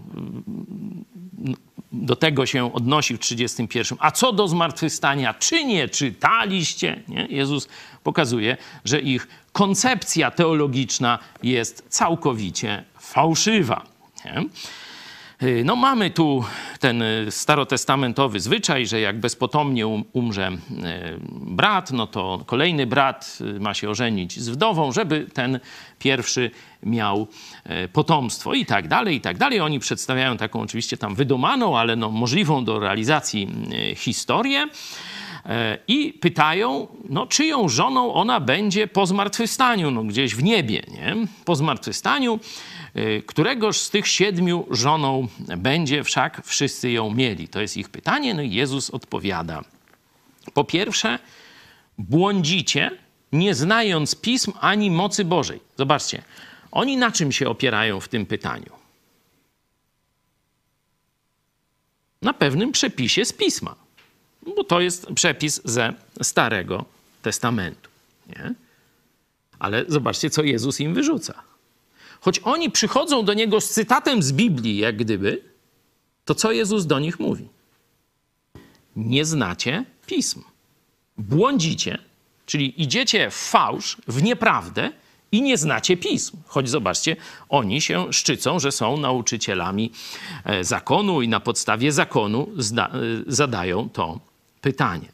do 1.93 2.17
tego 2.17 2.47
się 2.47 2.73
odnosi 2.73 3.17
w 3.17 3.19
31. 3.19 3.99
A 4.01 4.11
co 4.11 4.33
do 4.33 4.49
zmartwychwstania, 4.49 5.35
czy 5.35 5.65
nie 5.65 5.89
czytaliście? 5.89 7.03
Nie? 7.09 7.27
Jezus 7.31 7.69
pokazuje, 8.03 8.57
że 8.85 9.01
ich 9.01 9.29
koncepcja 9.53 10.31
teologiczna 10.31 11.19
jest 11.43 11.85
całkowicie 11.89 12.85
fałszywa. 12.99 13.94
Nie? 14.25 14.45
No 15.65 15.77
mamy 15.77 16.11
tu 16.11 16.45
ten 16.81 17.05
starotestamentowy 17.31 18.41
zwyczaj, 18.41 18.87
że 18.87 19.01
jak 19.01 19.21
bezpotomnie 19.21 19.87
um, 19.87 20.05
umrze 20.13 20.51
brat, 21.31 21.91
no 21.91 22.07
to 22.07 22.43
kolejny 22.47 22.87
brat 22.87 23.39
ma 23.61 23.75
się 23.75 23.91
ożenić 23.91 24.41
z 24.41 24.49
wdową, 24.49 24.93
żeby 24.93 25.27
ten 25.35 25.61
pierwszy 25.99 26.51
miał 26.83 27.27
potomstwo 27.93 28.55
i 28.55 28.67
tak 28.67 28.89
dalej, 28.89 29.17
i 29.17 29.21
tak 29.21 29.39
dalej. 29.39 29.61
Oni 29.61 29.79
przedstawiają 29.81 30.37
taką 30.37 30.61
oczywiście 30.61 30.97
tam 30.97 31.15
wydumaną, 31.15 31.79
ale 31.79 31.97
no 31.97 32.11
możliwą 32.11 32.65
do 32.65 32.79
realizacji 32.79 33.49
historię. 33.97 34.69
I 35.89 36.13
pytają, 36.13 36.87
no, 37.09 37.27
czyją 37.27 37.69
żoną 37.69 38.15
ona 38.15 38.41
będzie 38.41 38.87
po 38.87 39.07
zmartwychwstaniu, 39.07 39.91
no, 39.91 40.05
gdzieś 40.05 40.35
w 40.35 40.43
niebie, 40.43 40.83
nie? 40.91 41.17
Po 41.45 41.57
zmartwychwstaniu, 41.57 42.41
któregoż 43.27 43.79
z 43.79 43.91
tych 43.91 44.09
siedmiu 44.09 44.67
żoną 44.71 45.29
będzie, 45.57 46.05
wszak 46.05 46.43
wszyscy 46.45 46.91
ją 46.91 47.15
mieli. 47.15 47.49
To 47.49 47.61
jest 47.61 47.77
ich 47.77 47.89
pytanie, 47.89 48.35
no 48.35 48.43
i 48.43 48.51
Jezus 48.51 48.91
odpowiada. 48.91 49.65
Po 50.55 50.65
pierwsze, 50.65 51.19
błądzicie, 51.99 52.91
nie 53.33 53.55
znając 53.55 54.15
pism 54.15 54.53
ani 54.61 54.91
mocy 54.91 55.25
Bożej. 55.25 55.61
Zobaczcie, 55.77 56.23
oni 56.71 56.97
na 56.97 57.13
czym 57.13 57.33
się 57.33 57.49
opierają 57.49 58.01
w 58.01 58.09
tym 58.09 58.27
pytaniu? 58.27 58.73
Na 62.23 62.33
pewnym 62.33 62.73
przepisie 62.73 63.25
z 63.25 63.33
pisma, 63.33 63.75
bo 64.57 64.65
to 64.65 64.81
jest 64.81 65.07
przepis 65.15 65.61
ze 65.65 65.93
Starego 66.23 66.85
Testamentu. 67.23 67.91
Nie? 68.29 68.55
Ale 69.59 69.85
zobaczcie, 69.89 70.31
co 70.31 70.43
Jezus 70.43 70.81
im 70.81 70.95
wyrzuca. 70.95 71.54
Choć 72.25 72.39
oni 72.39 72.71
przychodzą 72.71 73.25
do 73.25 73.35
niego 73.35 73.61
z 73.61 73.71
cytatem 73.71 74.23
z 74.23 74.33
Biblii, 74.33 74.77
jak 74.77 74.97
gdyby, 74.97 75.43
to 76.25 76.35
co 76.35 76.53
Jezus 76.53 76.87
do 76.87 76.99
nich 76.99 77.21
mówi? 77.21 77.49
Nie 78.97 79.25
znacie 79.25 79.85
pism. 80.07 80.43
Błądzicie, 81.19 81.99
czyli 82.47 82.83
idziecie 82.83 83.31
w 83.31 83.35
fałsz, 83.35 83.97
w 84.09 84.23
nieprawdę 84.23 84.93
i 85.33 85.43
nie 85.43 85.59
znacie 85.59 85.97
pism. 85.97 86.37
Choć 86.47 86.69
zobaczcie, 86.69 87.17
oni 87.49 87.81
się 87.81 88.13
szczycą, 88.13 88.59
że 88.59 88.73
są 88.73 88.97
nauczycielami 88.97 89.93
e, 90.45 90.65
zakonu 90.65 91.23
i 91.23 91.29
na 91.29 91.41
podstawie 91.41 91.93
zakonu 91.93 92.49
e, 92.59 92.89
zadają 93.27 93.89
to 93.89 94.21
pytanie. 94.61 95.09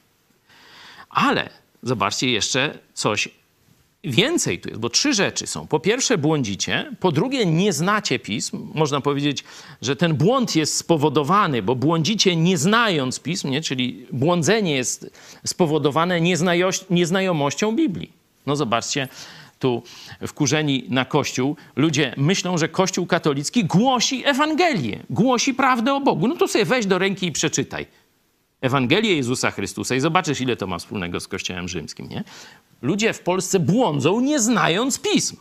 Ale 1.09 1.51
zobaczcie 1.83 2.31
jeszcze 2.31 2.79
coś 2.95 3.29
więcej 4.05 4.61
tu 4.61 4.69
jest, 4.69 4.81
bo 4.81 4.91
trzy 4.91 5.15
rzeczy 5.15 5.47
są. 5.47 5.67
Po 5.67 5.81
pierwsze, 5.81 6.19
błądzicie, 6.19 6.93
po 7.01 7.13
drugie, 7.13 7.47
nie 7.47 7.73
znacie 7.73 8.19
pism. 8.19 8.69
Można 8.75 9.01
powiedzieć, 9.01 9.45
że 9.83 9.97
ten 9.97 10.15
błąd 10.15 10.57
jest 10.57 10.77
spowodowany, 10.77 11.63
bo 11.63 11.77
błądzicie 11.77 12.37
nie 12.37 12.59
znając 12.59 13.21
pism, 13.21 13.51
nie? 13.51 13.61
czyli 13.61 14.07
błądzenie 14.13 14.77
jest 14.77 15.11
spowodowane 15.47 16.21
nieznajomością 16.91 17.77
Biblii. 17.77 18.13
No 18.47 18.57
zobaczcie, 18.57 19.09
tu 19.59 19.83
wkurzeni 20.27 20.85
na 20.89 21.05
Kościół, 21.05 21.57
ludzie 21.77 22.15
myślą, 22.17 22.59
że 22.59 22.69
Kościół 22.69 23.07
katolicki 23.07 23.65
głosi 23.65 24.27
Ewangelię, 24.27 24.99
głosi 25.11 25.55
prawdę 25.55 25.95
o 25.95 26.01
Bogu. 26.01 26.29
No 26.29 26.37
to 26.37 26.49
sobie 26.49 26.65
weź 26.65 26.87
do 26.87 26.99
ręki 26.99 27.27
i 27.27 27.33
przeczytaj. 27.33 27.87
Ewangelię 28.61 29.17
Jezusa 29.17 29.51
Chrystusa 29.51 29.95
i 29.95 30.01
zobaczysz, 30.01 30.41
ile 30.41 30.57
to 30.57 30.67
ma 30.67 30.79
wspólnego 30.79 31.21
z 31.21 31.29
Kościołem 31.29 31.69
rzymskim, 31.69 32.09
nie? 32.09 32.25
Ludzie 32.83 33.13
w 33.13 33.21
Polsce 33.21 33.61
błądzą, 33.61 34.21
nie 34.21 34.41
znając 34.41 34.99
pism. 34.99 35.37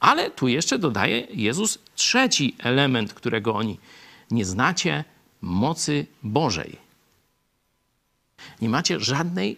Ale 0.00 0.30
tu 0.30 0.48
jeszcze 0.48 0.78
dodaje 0.78 1.26
Jezus 1.30 1.78
trzeci 1.94 2.56
element, 2.58 3.14
którego 3.14 3.54
oni 3.54 3.78
nie 4.30 4.44
znacie 4.44 5.04
mocy 5.40 6.06
Bożej. 6.22 6.78
Nie 8.60 8.68
macie 8.68 9.00
żadnej 9.00 9.56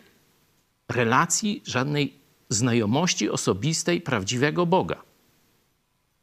relacji, 0.88 1.62
żadnej 1.66 2.14
znajomości 2.48 3.30
osobistej 3.30 4.00
prawdziwego 4.00 4.66
Boga. 4.66 5.02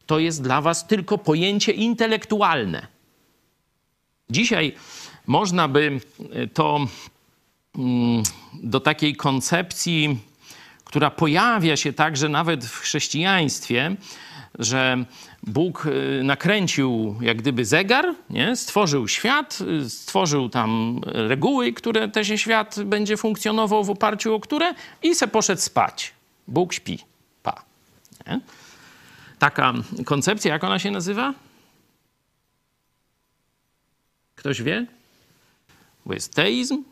To 0.06 0.20
jest 0.20 0.44
dla 0.44 0.62
was 0.62 0.88
tylko 0.88 1.18
pojęcie 1.18 1.72
intelektualne. 1.72 2.88
Dzisiaj 4.30 4.76
można 5.32 5.68
by 5.68 6.02
to 6.54 6.88
mm, 7.78 8.24
do 8.64 8.80
takiej 8.80 9.16
koncepcji 9.16 10.20
która 10.92 11.12
pojawia 11.12 11.78
się 11.78 11.94
także 11.94 12.30
nawet 12.30 12.66
w 12.66 12.80
chrześcijaństwie, 12.80 13.96
że 14.60 15.06
Bóg 15.44 15.86
y, 15.86 16.24
nakręcił 16.24 17.16
jak 17.22 17.38
gdyby 17.38 17.66
zegar, 17.66 18.16
nie? 18.30 18.56
stworzył 18.56 19.08
świat, 19.08 19.60
y, 19.86 19.90
stworzył 19.90 20.50
tam 20.50 21.02
reguły, 21.06 21.74
które 21.74 22.08
ten 22.08 22.24
świat 22.38 22.84
będzie 22.84 23.18
funkcjonował 23.18 23.84
w 23.84 23.90
oparciu 23.90 24.36
o 24.36 24.40
które 24.40 24.74
i 25.04 25.16
se 25.16 25.28
poszedł 25.28 25.62
spać. 25.62 26.14
Bóg 26.48 26.74
śpi. 26.74 27.00
Pa. 27.44 27.64
Nie? 28.28 28.40
Taka 29.40 29.74
koncepcja, 30.06 30.54
jak 30.54 30.64
ona 30.64 30.80
się 30.80 30.92
nazywa? 30.92 31.34
Ktoś 34.36 34.62
wie? 34.62 35.01
Bo 36.06 36.14
jest 36.14 36.36
teizm, 36.36 36.84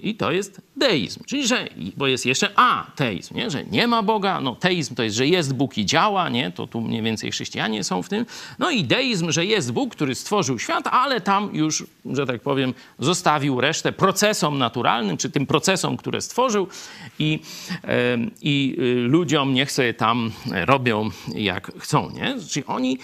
i 0.00 0.14
to 0.14 0.32
jest 0.32 0.60
deizm, 0.76 1.24
czyli 1.24 1.46
że, 1.46 1.68
bo 1.96 2.06
jest 2.06 2.26
jeszcze 2.26 2.58
ateizm, 2.58 3.34
nie? 3.34 3.50
że 3.50 3.64
nie 3.64 3.86
ma 3.86 4.02
Boga, 4.02 4.40
no 4.40 4.54
teizm 4.54 4.94
to 4.94 5.02
jest, 5.02 5.16
że 5.16 5.26
jest 5.26 5.54
Bóg 5.54 5.78
i 5.78 5.86
działa, 5.86 6.28
nie? 6.28 6.50
to 6.50 6.66
tu 6.66 6.80
mniej 6.80 7.02
więcej 7.02 7.30
chrześcijanie 7.30 7.84
są 7.84 8.02
w 8.02 8.08
tym. 8.08 8.26
No 8.58 8.70
i 8.70 8.84
deizm, 8.84 9.30
że 9.30 9.44
jest 9.44 9.72
Bóg, 9.72 9.94
który 9.94 10.14
stworzył 10.14 10.58
świat, 10.58 10.86
ale 10.86 11.20
tam 11.20 11.50
już, 11.52 11.84
że 12.04 12.26
tak 12.26 12.40
powiem, 12.40 12.74
zostawił 12.98 13.60
resztę 13.60 13.92
procesom 13.92 14.58
naturalnym, 14.58 15.16
czy 15.16 15.30
tym 15.30 15.46
procesom, 15.46 15.96
które 15.96 16.20
stworzył 16.20 16.66
i, 17.18 17.40
i 18.42 18.76
y, 18.78 18.94
ludziom 19.08 19.54
niech 19.54 19.72
sobie 19.72 19.94
tam 19.94 20.32
robią 20.66 21.10
jak 21.34 21.72
chcą. 21.78 22.10
Nie? 22.10 22.36
Czyli 22.48 22.66
oni 22.66 22.98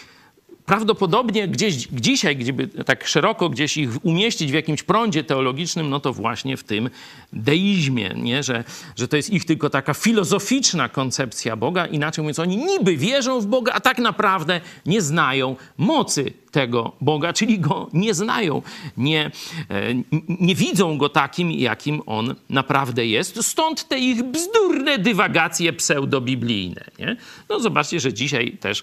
prawdopodobnie 0.66 1.48
gdzieś 1.48 1.75
dzisiaj, 1.92 2.37
gdyby 2.37 2.68
tak 2.68 3.07
szeroko 3.07 3.48
gdzieś 3.48 3.77
ich 3.77 4.05
umieścić 4.05 4.51
w 4.51 4.55
jakimś 4.55 4.83
prądzie 4.83 5.25
teologicznym, 5.25 5.90
no 5.90 6.01
to 6.01 6.12
właśnie 6.12 6.57
w 6.57 6.64
tym 6.64 6.90
deizmie, 7.33 8.14
nie? 8.16 8.42
Że, 8.42 8.64
że 8.96 9.09
to 9.09 9.16
jest 9.16 9.31
ich 9.31 9.44
tylko 9.44 9.70
taka 9.70 9.94
filozoficzna 9.94 10.88
koncepcja 10.88 11.57
Boga. 11.57 11.87
Inaczej 11.87 12.22
mówiąc, 12.22 12.38
oni 12.38 12.57
niby 12.57 12.96
wierzą 12.96 13.40
w 13.40 13.46
Boga, 13.46 13.72
a 13.72 13.81
tak 13.81 13.98
naprawdę 13.98 14.61
nie 14.87 15.03
znają 15.03 15.57
mocy 15.77 16.33
tego 16.52 16.92
Boga, 17.00 17.32
czyli 17.32 17.58
go 17.58 17.88
nie 17.92 18.14
znają, 18.14 18.62
nie, 18.96 19.30
e, 19.70 19.94
nie 20.28 20.54
widzą 20.54 20.98
go 20.98 21.08
takim, 21.08 21.50
jakim 21.50 22.02
on 22.06 22.34
naprawdę 22.50 23.06
jest. 23.06 23.44
Stąd 23.44 23.88
te 23.88 23.98
ich 23.98 24.22
bzdurne 24.22 24.98
dywagacje 24.98 25.72
pseudobiblijne. 25.72 26.84
Nie? 26.98 27.16
No 27.48 27.60
zobaczcie, 27.60 28.00
że 28.00 28.12
dzisiaj 28.12 28.52
też, 28.60 28.82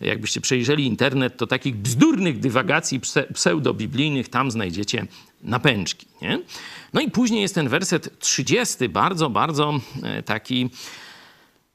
jakbyście 0.00 0.40
przejrzeli 0.40 0.86
internet, 0.86 1.36
to 1.36 1.46
takich 1.46 1.76
bzdurnych 1.76 2.38
dywagacji 2.38 3.00
pseudobiblijnych 3.34 4.28
tam 4.28 4.50
znajdziecie 4.50 5.06
napęczki. 5.42 6.06
Nie? 6.22 6.38
No 6.92 7.00
i 7.00 7.10
później 7.10 7.42
jest 7.42 7.54
ten 7.54 7.68
werset 7.68 8.18
30, 8.18 8.88
bardzo, 8.88 9.30
bardzo 9.30 9.80
e, 10.02 10.22
taki, 10.22 10.70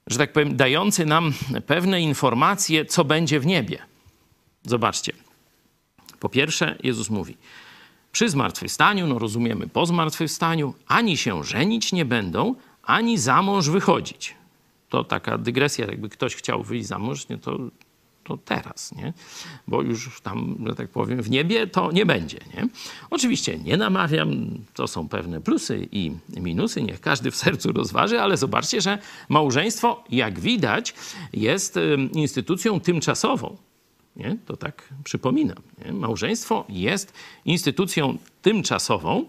że 0.08 0.18
tak 0.18 0.34
powiem, 0.34 0.56
dający 0.56 1.06
nam 1.06 1.34
pewne 1.66 2.02
informacje, 2.02 2.86
co 2.86 3.06
będzie 3.06 3.40
w 3.40 3.46
niebie. 3.46 3.78
Zobaczcie. 4.64 5.27
Po 6.20 6.30
pierwsze, 6.30 6.76
Jezus 6.84 7.10
mówi, 7.10 7.38
przy 8.12 8.30
zmartwychwstaniu, 8.30 9.08
no 9.08 9.20
rozumiemy 9.20 9.68
po 9.68 9.86
zmartwychwstaniu, 9.86 10.74
ani 10.88 11.18
się 11.18 11.44
żenić 11.44 11.94
nie 11.94 12.06
będą, 12.06 12.56
ani 12.84 13.18
za 13.18 13.42
mąż 13.42 13.70
wychodzić. 13.70 14.36
To 14.90 15.04
taka 15.04 15.38
dygresja, 15.38 15.86
jakby 15.86 16.10
ktoś 16.10 16.36
chciał 16.36 16.64
wyjść 16.64 16.88
za 16.88 17.00
mąż, 17.00 17.30
nie, 17.30 17.38
to, 17.38 17.58
to 18.24 18.38
teraz, 18.38 18.96
nie? 18.96 19.14
Bo 19.68 19.82
już 19.82 20.22
tam, 20.22 20.58
że 20.68 20.76
tak 20.76 20.90
powiem, 20.90 21.22
w 21.22 21.30
niebie 21.30 21.68
to 21.68 21.92
nie 21.92 22.06
będzie, 22.06 22.40
nie? 22.54 22.68
Oczywiście 23.10 23.58
nie 23.58 23.78
namawiam, 23.78 24.50
to 24.74 24.88
są 24.88 25.10
pewne 25.10 25.42
plusy 25.42 25.88
i 25.92 26.12
minusy, 26.38 26.84
niech 26.84 27.02
każdy 27.02 27.32
w 27.32 27.36
sercu 27.36 27.72
rozważy, 27.72 28.22
ale 28.22 28.38
zobaczcie, 28.38 28.82
że 28.82 28.98
małżeństwo, 29.30 30.04
jak 30.10 30.40
widać, 30.40 30.94
jest 31.34 31.80
instytucją 32.14 32.80
tymczasową. 32.80 33.58
Nie? 34.18 34.38
To 34.46 34.58
tak 34.58 34.90
przypominam. 35.04 35.58
Nie? 35.86 35.94
Małżeństwo 35.94 36.66
jest 36.70 37.14
instytucją 37.46 38.18
tymczasową. 38.42 39.26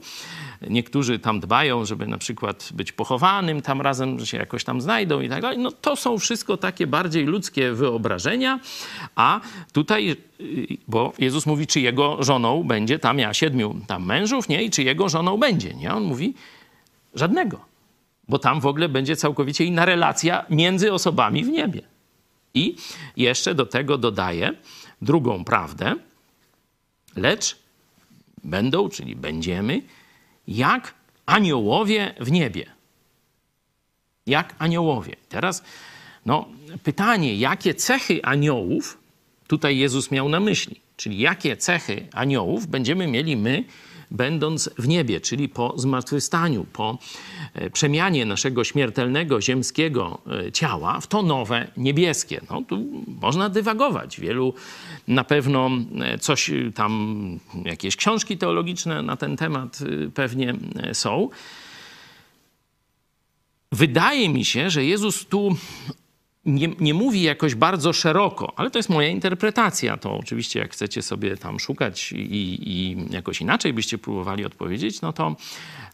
Niektórzy 0.70 1.18
tam 1.18 1.40
dbają, 1.40 1.84
żeby 1.84 2.06
na 2.06 2.18
przykład 2.18 2.68
być 2.74 2.92
pochowanym 2.92 3.62
tam 3.62 3.80
razem, 3.80 4.26
się 4.26 4.36
jakoś 4.36 4.64
tam 4.64 4.80
znajdą 4.80 5.20
i 5.20 5.28
tak 5.28 5.42
dalej. 5.42 5.58
No 5.58 5.72
to 5.72 5.96
są 5.96 6.18
wszystko 6.18 6.56
takie 6.56 6.86
bardziej 6.86 7.24
ludzkie 7.24 7.72
wyobrażenia, 7.72 8.60
a 9.16 9.40
tutaj, 9.72 10.16
y, 10.40 10.66
bo 10.88 11.12
Jezus 11.18 11.46
mówi, 11.46 11.66
czy 11.66 11.80
jego 11.80 12.22
żoną 12.22 12.64
będzie, 12.64 12.98
tam 12.98 13.16
miała 13.16 13.34
siedmiu 13.34 13.76
tam 13.86 14.06
mężów, 14.06 14.48
nie? 14.48 14.62
I 14.62 14.70
czy 14.70 14.82
jego 14.82 15.08
żoną 15.08 15.36
będzie, 15.36 15.74
nie? 15.74 15.94
On 15.94 16.04
mówi, 16.04 16.34
żadnego. 17.14 17.60
Bo 18.28 18.38
tam 18.38 18.60
w 18.60 18.66
ogóle 18.66 18.88
będzie 18.88 19.16
całkowicie 19.16 19.64
inna 19.64 19.84
relacja 19.84 20.44
między 20.50 20.92
osobami 20.92 21.44
w 21.44 21.48
niebie. 21.48 21.97
I 22.58 22.76
jeszcze 23.16 23.54
do 23.54 23.66
tego 23.66 23.98
dodaje 23.98 24.52
drugą 25.02 25.44
prawdę, 25.44 25.94
lecz 27.16 27.58
będą, 28.44 28.88
czyli 28.88 29.16
będziemy, 29.16 29.82
jak 30.48 30.94
aniołowie 31.26 32.14
w 32.20 32.30
niebie. 32.30 32.66
Jak 34.26 34.54
aniołowie. 34.58 35.16
Teraz 35.28 35.62
no, 36.26 36.48
pytanie, 36.82 37.36
jakie 37.36 37.74
cechy 37.74 38.24
aniołów 38.24 38.98
tutaj 39.46 39.78
Jezus 39.78 40.10
miał 40.10 40.28
na 40.28 40.40
myśli? 40.40 40.80
Czyli 40.96 41.18
jakie 41.18 41.56
cechy 41.56 42.06
aniołów 42.12 42.66
będziemy 42.66 43.06
mieli 43.06 43.36
my 43.36 43.64
będąc 44.10 44.70
w 44.78 44.88
niebie, 44.88 45.20
czyli 45.20 45.48
po 45.48 45.74
zmartwychwstaniu, 45.76 46.66
po 46.72 46.98
e, 47.54 47.70
przemianie 47.70 48.26
naszego 48.26 48.64
śmiertelnego 48.64 49.40
ziemskiego 49.40 50.18
e, 50.46 50.52
ciała 50.52 51.00
w 51.00 51.06
to 51.06 51.22
nowe 51.22 51.70
niebieskie. 51.76 52.40
No 52.50 52.62
tu 52.62 53.04
można 53.22 53.48
dywagować. 53.48 54.20
Wielu 54.20 54.54
na 55.08 55.24
pewno 55.24 55.70
e, 56.00 56.18
coś 56.18 56.50
tam, 56.74 57.40
jakieś 57.64 57.96
książki 57.96 58.38
teologiczne 58.38 59.02
na 59.02 59.16
ten 59.16 59.36
temat 59.36 59.78
pewnie 60.14 60.54
są. 60.92 61.28
Wydaje 63.72 64.28
mi 64.28 64.44
się, 64.44 64.70
że 64.70 64.84
Jezus 64.84 65.26
tu 65.26 65.56
nie, 66.48 66.68
nie, 66.80 66.94
mówi 66.94 67.22
jakoś 67.22 67.54
bardzo 67.54 67.92
szeroko, 67.92 68.52
ale 68.56 68.70
to 68.70 68.78
jest 68.78 68.88
moja 68.88 69.08
interpretacja. 69.08 69.96
To 69.96 70.14
oczywiście, 70.14 70.60
jak 70.60 70.72
chcecie 70.72 71.02
sobie 71.02 71.36
tam 71.36 71.60
szukać 71.60 72.12
i, 72.12 72.58
i 72.70 72.96
jakoś 73.10 73.40
inaczej 73.40 73.72
byście 73.72 73.98
próbowali 73.98 74.44
odpowiedzieć, 74.44 75.00
no 75.00 75.12
to, 75.12 75.36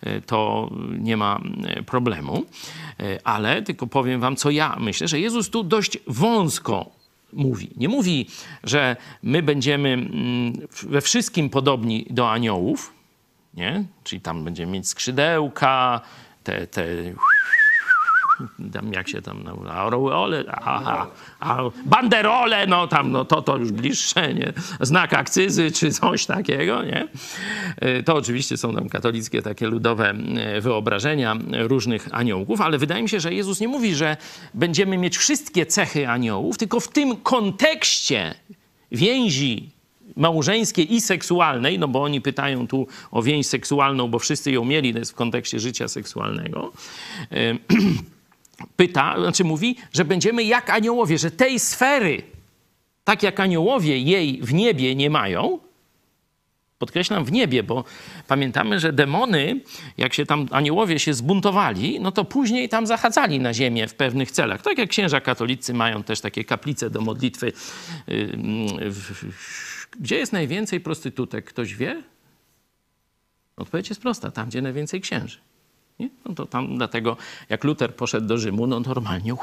e, 0.01 0.21
to 0.21 0.71
nie 0.99 1.17
ma 1.17 1.41
e, 1.67 1.83
problemu. 1.83 2.45
E, 3.01 3.19
ale 3.25 3.63
tylko 3.63 3.87
powiem 3.87 4.21
wam, 4.21 4.37
co 4.37 4.51
ja 4.51 4.77
myślę, 4.81 5.09
że 5.09 5.21
Jezus 5.21 5.51
tu 5.51 5.65
dość 5.65 5.99
wąsko 6.07 6.91
mówi. 7.33 7.71
Nie 7.77 7.89
mówi, 7.89 8.27
że 8.65 8.97
my 9.23 9.43
będziemy 9.43 9.89
mm, 9.93 10.53
we 10.83 11.01
wszystkim 11.01 11.51
podobni 11.51 12.07
do 12.11 12.31
aniołów, 12.31 12.93
nie? 13.55 13.85
czyli 14.05 14.21
tam 14.21 14.45
będziemy 14.45 14.73
mieć 14.73 14.89
skrzydełka, 14.89 16.01
te, 16.45 16.67
te 16.67 16.87
tam 18.73 18.93
jak 18.93 19.09
się 19.09 19.23
tam 19.23 19.43
nazywa, 19.43 19.75
aureole, 19.75 20.45
aha, 20.49 21.07
a 21.41 21.59
banderole, 21.85 22.67
no 22.67 22.87
tam, 22.87 23.13
no 23.13 23.25
to 23.25 23.43
to 23.43 23.57
już 23.57 23.73
bliższe, 23.73 24.35
nie? 24.35 24.53
Znak 24.81 25.15
akcyzy 25.15 25.73
czy 25.73 25.91
coś 25.91 26.27
takiego, 26.27 26.83
nie? 26.83 27.09
E, 27.77 28.03
to 28.03 28.15
oczywiście 28.15 28.57
są 28.57 28.75
tam 28.75 28.89
katolickie 28.89 29.43
takie 29.43 29.67
ludowe 29.67 30.11
e, 30.11 30.61
wyobrażenia 30.61 31.37
różnych 31.53 32.09
aniołków, 32.13 32.61
ale 32.61 32.79
wydaje 32.79 33.03
mi 33.03 33.09
się, 33.09 33.21
że 33.21 33.35
Jezus 33.35 33.61
nie 33.61 33.69
mówi, 33.69 33.95
że 33.95 34.17
będziemy 34.55 34.99
mieć 34.99 35.17
wszystkie 35.17 35.67
cechy 35.67 36.09
aniołów, 36.09 36.59
tylko 36.59 36.81
w 36.81 36.89
tym 36.89 37.17
kontekście 37.17 38.35
więzi 38.93 39.71
małżeńskiej 40.17 40.95
i 40.95 41.01
seksualnej, 41.01 41.79
no 41.79 41.89
bo 41.89 42.03
oni 42.03 42.21
pytają 42.21 42.67
tu 42.67 42.87
o 43.11 43.23
więź 43.23 43.47
seksualną, 43.47 44.09
bo 44.09 44.19
wszyscy 44.19 44.53
ją 44.53 44.65
mieli, 44.65 44.93
to 44.93 44.99
jest 44.99 45.13
w 45.13 45.15
kontekście 45.15 45.61
życia 45.61 45.89
seksualnego. 45.89 46.73
Pyta, 48.77 49.15
znaczy 49.21 49.45
mówi, 49.45 49.77
że 49.93 50.05
będziemy 50.05 50.45
jak 50.45 50.71
aniołowie, 50.71 51.19
że 51.19 51.31
tej 51.31 51.59
sfery, 51.59 52.23
tak 53.05 53.23
jak 53.23 53.41
aniołowie 53.41 53.99
jej 53.99 54.41
w 54.43 54.55
niebie 54.55 54.95
nie 54.95 55.11
mają, 55.11 55.59
podkreślam 56.79 57.25
w 57.25 57.33
niebie, 57.33 57.63
bo 57.63 57.85
pamiętamy, 58.29 58.81
że 58.81 58.93
demony, 58.93 59.61
jak 59.99 60.15
się 60.15 60.27
tam 60.27 60.49
aniołowie 60.51 60.99
się 60.99 61.15
zbuntowali, 61.15 62.01
no 62.01 62.13
to 62.13 62.25
później 62.25 62.69
tam 62.69 62.87
zachadzali 62.87 63.41
na 63.41 63.55
ziemię 63.55 63.89
w 63.89 63.95
pewnych 63.95 64.31
celach. 64.31 64.63
Tak 64.63 64.79
jak 64.79 64.91
księża 64.91 65.21
katolicy 65.21 65.75
mają 65.75 66.03
też 66.03 66.21
takie 66.21 66.45
kaplice 66.45 66.91
do 66.91 67.01
modlitwy. 67.01 67.53
Gdzie 70.01 70.17
jest 70.17 70.33
najwięcej 70.33 70.81
prostytutek? 70.81 71.45
Ktoś 71.45 71.75
wie? 71.75 72.03
Odpowiedź 73.57 73.89
jest 73.89 74.01
prosta, 74.01 74.31
tam 74.31 74.49
gdzie 74.49 74.63
najwięcej 74.63 75.01
księży. 75.01 75.39
Nie? 75.99 76.09
No 76.25 76.35
to 76.35 76.47
tam 76.47 76.77
dlatego, 76.77 77.17
jak 77.49 77.65
Luter 77.65 77.95
poszedł 77.95 78.27
do 78.27 78.39
Rzymu, 78.39 78.67
no 78.67 78.81
normalnie 78.81 79.35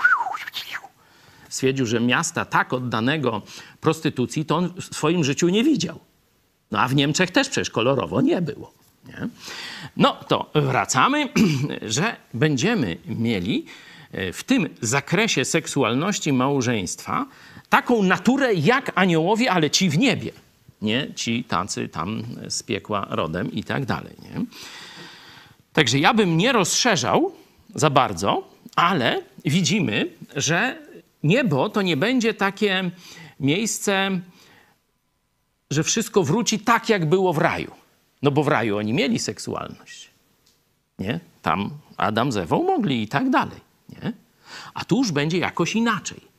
stwierdził, 1.51 1.85
że 1.85 1.99
miasta 1.99 2.45
tak 2.45 2.73
oddanego 2.73 3.41
prostytucji 3.81 4.45
to 4.45 4.55
on 4.55 4.73
w 4.81 4.95
swoim 4.95 5.23
życiu 5.23 5.49
nie 5.49 5.63
widział. 5.63 5.99
No 6.71 6.79
a 6.79 6.87
w 6.87 6.95
Niemczech 6.95 7.31
też 7.31 7.49
przecież 7.49 7.69
kolorowo 7.69 8.21
nie 8.21 8.41
było. 8.41 8.73
Nie? 9.07 9.27
No 9.97 10.17
to 10.27 10.51
wracamy, 10.55 11.29
że 11.81 12.15
będziemy 12.33 12.97
mieli 13.05 13.65
e, 14.11 14.33
w 14.33 14.43
tym 14.43 14.69
zakresie 14.81 15.45
seksualności 15.45 16.33
małżeństwa 16.33 17.25
taką 17.69 18.03
naturę 18.03 18.53
jak 18.53 18.91
aniołowie, 18.95 19.51
ale 19.51 19.69
ci 19.69 19.89
w 19.89 19.97
niebie. 19.97 20.31
Nie 20.81 21.13
ci 21.15 21.43
tacy 21.43 21.89
tam 21.89 22.23
z 22.49 22.63
piekła 22.63 23.07
rodem 23.09 23.51
i 23.51 23.63
tak 23.63 23.85
dalej. 23.85 24.15
Nie? 24.21 24.45
Także 25.73 25.99
ja 25.99 26.13
bym 26.13 26.37
nie 26.37 26.51
rozszerzał 26.51 27.31
za 27.75 27.89
bardzo, 27.89 28.47
ale 28.75 29.21
widzimy, 29.45 30.09
że 30.35 30.77
niebo 31.23 31.69
to 31.69 31.81
nie 31.81 31.97
będzie 31.97 32.33
takie 32.33 32.91
miejsce, 33.39 34.21
że 35.71 35.83
wszystko 35.83 36.23
wróci 36.23 36.59
tak, 36.59 36.89
jak 36.89 37.09
było 37.09 37.33
w 37.33 37.37
raju. 37.37 37.71
No 38.21 38.31
bo 38.31 38.43
w 38.43 38.47
raju 38.47 38.77
oni 38.77 38.93
mieli 38.93 39.19
seksualność. 39.19 40.09
Nie? 40.99 41.19
Tam 41.41 41.69
Adam 41.97 42.31
z 42.31 42.37
Ewą 42.37 42.63
mogli 42.63 43.03
i 43.03 43.07
tak 43.07 43.29
dalej. 43.29 43.59
Nie? 43.89 44.13
A 44.73 44.85
tu 44.85 44.97
już 44.97 45.11
będzie 45.11 45.37
jakoś 45.37 45.75
inaczej. 45.75 46.30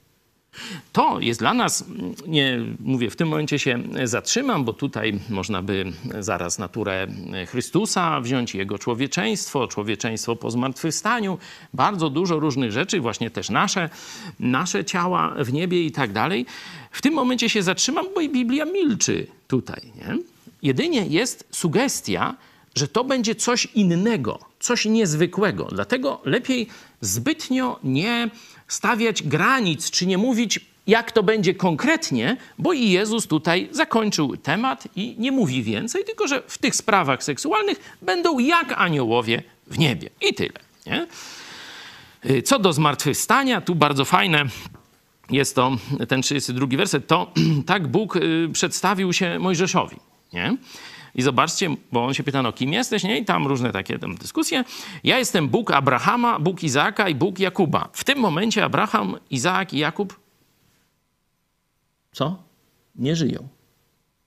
To 0.93 1.21
jest 1.21 1.41
dla 1.41 1.55
nas, 1.55 1.85
nie 2.27 2.59
mówię, 2.81 3.11
w 3.11 3.17
tym 3.17 3.29
momencie 3.29 3.59
się 3.59 3.83
zatrzymam, 4.05 4.65
bo 4.65 4.73
tutaj 4.73 5.19
można 5.31 5.63
by 5.63 5.93
zaraz 6.21 6.59
naturę 6.59 7.07
Chrystusa 7.47 8.21
wziąć, 8.21 8.55
jego 8.55 8.79
człowieczeństwo, 8.79 9.69
człowieczeństwo 9.69 10.37
po 10.37 10.51
zmartwychwstaniu, 10.51 11.39
bardzo 11.75 12.11
dużo 12.11 12.41
różnych 12.41 12.73
rzeczy, 12.73 13.01
właśnie 13.01 13.31
też 13.31 13.51
nasze, 13.51 13.91
nasze 14.41 14.85
ciała 14.85 15.35
w 15.39 15.53
niebie 15.53 15.85
i 15.87 15.93
tak 15.93 16.13
dalej. 16.13 16.47
W 16.91 17.03
tym 17.03 17.15
momencie 17.15 17.49
się 17.49 17.63
zatrzymam, 17.63 18.07
bo 18.15 18.21
i 18.21 18.29
Biblia 18.29 18.65
milczy 18.65 19.27
tutaj. 19.49 19.83
Nie? 19.97 20.19
Jedynie 20.63 21.07
jest 21.07 21.49
sugestia, 21.51 22.35
że 22.75 22.89
to 22.89 23.05
będzie 23.05 23.35
coś 23.35 23.67
innego, 23.67 24.39
coś 24.61 24.85
niezwykłego. 24.85 25.69
Dlatego 25.73 26.21
lepiej 26.25 26.69
zbytnio 27.01 27.79
nie 27.85 28.31
stawiać 28.69 29.23
granic, 29.23 29.91
czy 29.91 30.07
nie 30.07 30.19
mówić, 30.19 30.61
jak 30.87 31.13
to 31.13 31.23
będzie 31.23 31.55
konkretnie, 31.55 32.37
bo 32.59 32.73
i 32.73 32.91
Jezus 32.91 33.27
tutaj 33.27 33.69
zakończył 33.73 34.37
temat 34.37 34.89
i 34.97 35.17
nie 35.19 35.33
mówi 35.33 35.63
więcej, 35.63 36.05
tylko 36.05 36.29
że 36.29 36.43
w 36.47 36.59
tych 36.59 36.77
sprawach 36.77 37.25
seksualnych 37.25 37.97
będą 38.03 38.39
jak 38.39 38.73
aniołowie 38.77 39.43
w 39.67 39.79
niebie. 39.79 40.11
I 40.21 40.35
tyle. 40.35 40.59
Nie? 40.87 41.07
Y, 42.31 42.43
co 42.43 42.59
do 42.59 42.73
zmartwychwstania, 42.73 43.61
tu 43.61 43.75
bardzo 43.75 44.05
fajne 44.05 44.45
jest 45.31 45.55
to, 45.55 45.77
ten 46.09 46.23
32 46.23 46.67
werset, 46.77 47.07
to 47.07 47.33
tak 47.67 47.89
Bóg 47.89 48.17
y, 48.17 48.49
przedstawił 48.53 49.13
się 49.13 49.39
Mojżeszowi. 49.39 49.97
Nie? 50.33 50.57
I 51.15 51.23
zobaczcie, 51.23 51.77
bo 51.93 52.05
on 52.05 52.15
się 52.15 52.23
pyta, 52.23 52.43
no 52.43 52.53
kim 52.53 52.73
jesteś, 52.73 53.03
nie? 53.03 53.19
I 53.19 53.25
tam 53.25 53.47
różne 53.47 53.73
takie 53.73 53.99
tam 53.99 54.15
dyskusje. 54.15 54.65
Ja 55.05 55.19
jestem 55.19 55.49
Bóg 55.49 55.71
Abrahama, 55.71 56.39
Bóg 56.39 56.63
Izaaka 56.63 57.09
i 57.09 57.15
Bóg 57.15 57.39
Jakuba. 57.39 57.89
W 57.93 58.05
tym 58.05 58.19
momencie 58.19 58.65
Abraham, 58.65 59.17
Izaak 59.31 59.75
i 59.75 59.79
Jakub 59.79 60.23
co? 62.13 62.43
Nie 62.97 63.17
żyją. 63.17 63.49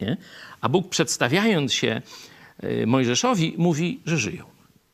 Nie? 0.02 0.18
A 0.62 0.70
Bóg 0.70 0.90
przedstawiając 0.90 1.74
się 1.74 2.02
y, 2.64 2.88
Mojżeszowi 2.88 3.56
mówi, 3.58 4.02
że 4.06 4.18
żyją, 4.18 4.46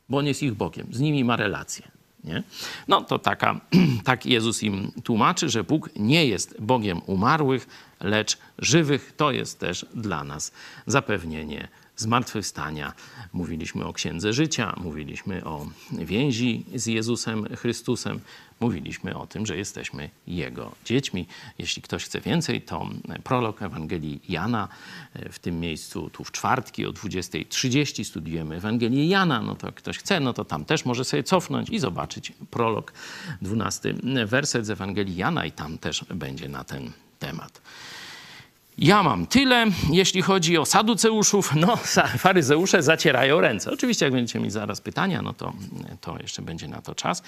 bo 0.08 0.18
on 0.18 0.26
jest 0.26 0.42
ich 0.42 0.54
Bogiem, 0.54 0.86
z 0.90 1.00
nimi 1.00 1.24
ma 1.24 1.36
relację. 1.36 1.90
Nie? 2.24 2.42
No 2.88 3.00
to 3.00 3.18
taka, 3.18 3.60
tak 4.04 4.26
Jezus 4.26 4.62
im 4.62 4.92
tłumaczy, 5.04 5.48
że 5.48 5.64
Bóg 5.64 5.90
nie 5.96 6.26
jest 6.26 6.60
Bogiem 6.60 7.00
umarłych, 7.06 7.66
lecz 8.00 8.38
żywych. 8.58 9.12
To 9.16 9.30
jest 9.30 9.60
też 9.60 9.86
dla 9.94 10.24
nas 10.24 10.52
zapewnienie 10.86 11.68
zmartwychwstania. 11.96 12.92
Mówiliśmy 13.32 13.84
o 13.84 13.92
Księdze 13.92 14.32
Życia, 14.32 14.74
mówiliśmy 14.76 15.44
o 15.44 15.66
więzi 15.92 16.64
z 16.74 16.86
Jezusem 16.86 17.56
Chrystusem, 17.56 18.20
mówiliśmy 18.60 19.16
o 19.16 19.26
tym, 19.26 19.46
że 19.46 19.56
jesteśmy 19.56 20.10
Jego 20.26 20.72
dziećmi. 20.84 21.26
Jeśli 21.58 21.82
ktoś 21.82 22.04
chce 22.04 22.20
więcej, 22.20 22.62
to 22.62 22.88
prolog 23.24 23.62
Ewangelii 23.62 24.20
Jana 24.28 24.68
w 25.32 25.38
tym 25.38 25.60
miejscu, 25.60 26.10
tu 26.10 26.24
w 26.24 26.32
czwartki 26.32 26.86
o 26.86 26.90
20.30 26.90 28.04
studiujemy 28.04 28.56
Ewangelię 28.56 29.06
Jana. 29.06 29.42
No 29.42 29.54
to 29.54 29.72
ktoś 29.72 29.98
chce, 29.98 30.20
no 30.20 30.32
to 30.32 30.44
tam 30.44 30.64
też 30.64 30.84
może 30.84 31.04
sobie 31.04 31.22
cofnąć 31.22 31.70
i 31.70 31.78
zobaczyć 31.78 32.32
prolog, 32.50 32.92
12 33.42 33.94
werset 34.26 34.66
z 34.66 34.70
Ewangelii 34.70 35.16
Jana 35.16 35.46
i 35.46 35.52
tam 35.52 35.78
też 35.78 36.04
będzie 36.04 36.48
na 36.48 36.64
ten 36.64 36.92
temat. 37.18 37.62
Ja 38.78 39.02
mam 39.02 39.26
tyle, 39.26 39.66
jeśli 39.90 40.22
chodzi 40.22 40.58
o 40.58 40.64
saduceuszów. 40.64 41.54
No, 41.54 41.76
faryzeusze 42.18 42.82
zacierają 42.82 43.40
ręce. 43.40 43.70
Oczywiście, 43.72 44.06
jak 44.06 44.12
będziecie 44.12 44.40
mieć 44.40 44.52
zaraz 44.52 44.80
pytania, 44.80 45.22
no 45.22 45.32
to, 45.32 45.52
to 46.00 46.16
jeszcze 46.22 46.42
będzie 46.42 46.68
na 46.68 46.82
to 46.82 46.94
czas. 46.94 47.22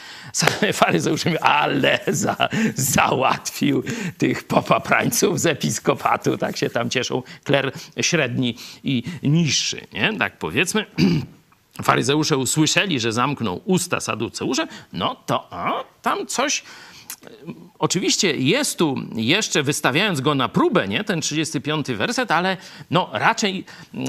Faryzeusze 0.72 1.30
mówią, 1.30 1.40
ale 1.42 2.00
za, 2.06 2.36
załatwił 2.74 3.82
tych 4.18 4.44
popaprańców 4.44 5.40
z 5.40 5.46
episkopatu. 5.46 6.38
Tak 6.38 6.56
się 6.56 6.70
tam 6.70 6.90
cieszą 6.90 7.22
kler 7.44 7.72
średni 8.00 8.56
i 8.84 9.02
niższy, 9.22 9.86
nie? 9.92 10.18
Tak 10.18 10.38
powiedzmy. 10.38 10.86
faryzeusze 11.82 12.36
usłyszeli, 12.36 13.00
że 13.00 13.12
zamknął 13.12 13.60
usta 13.64 14.00
saduceusze, 14.00 14.66
no 14.92 15.16
to 15.26 15.52
a, 15.52 15.84
tam 16.02 16.26
coś 16.26 16.62
Oczywiście 17.78 18.36
jest 18.36 18.78
tu 18.78 18.96
jeszcze, 19.14 19.62
wystawiając 19.62 20.20
go 20.20 20.34
na 20.34 20.48
próbę, 20.48 20.88
nie, 20.88 21.04
ten 21.04 21.20
35 21.20 21.86
werset, 21.86 22.30
ale 22.30 22.56
no 22.90 23.10
raczej, 23.12 23.64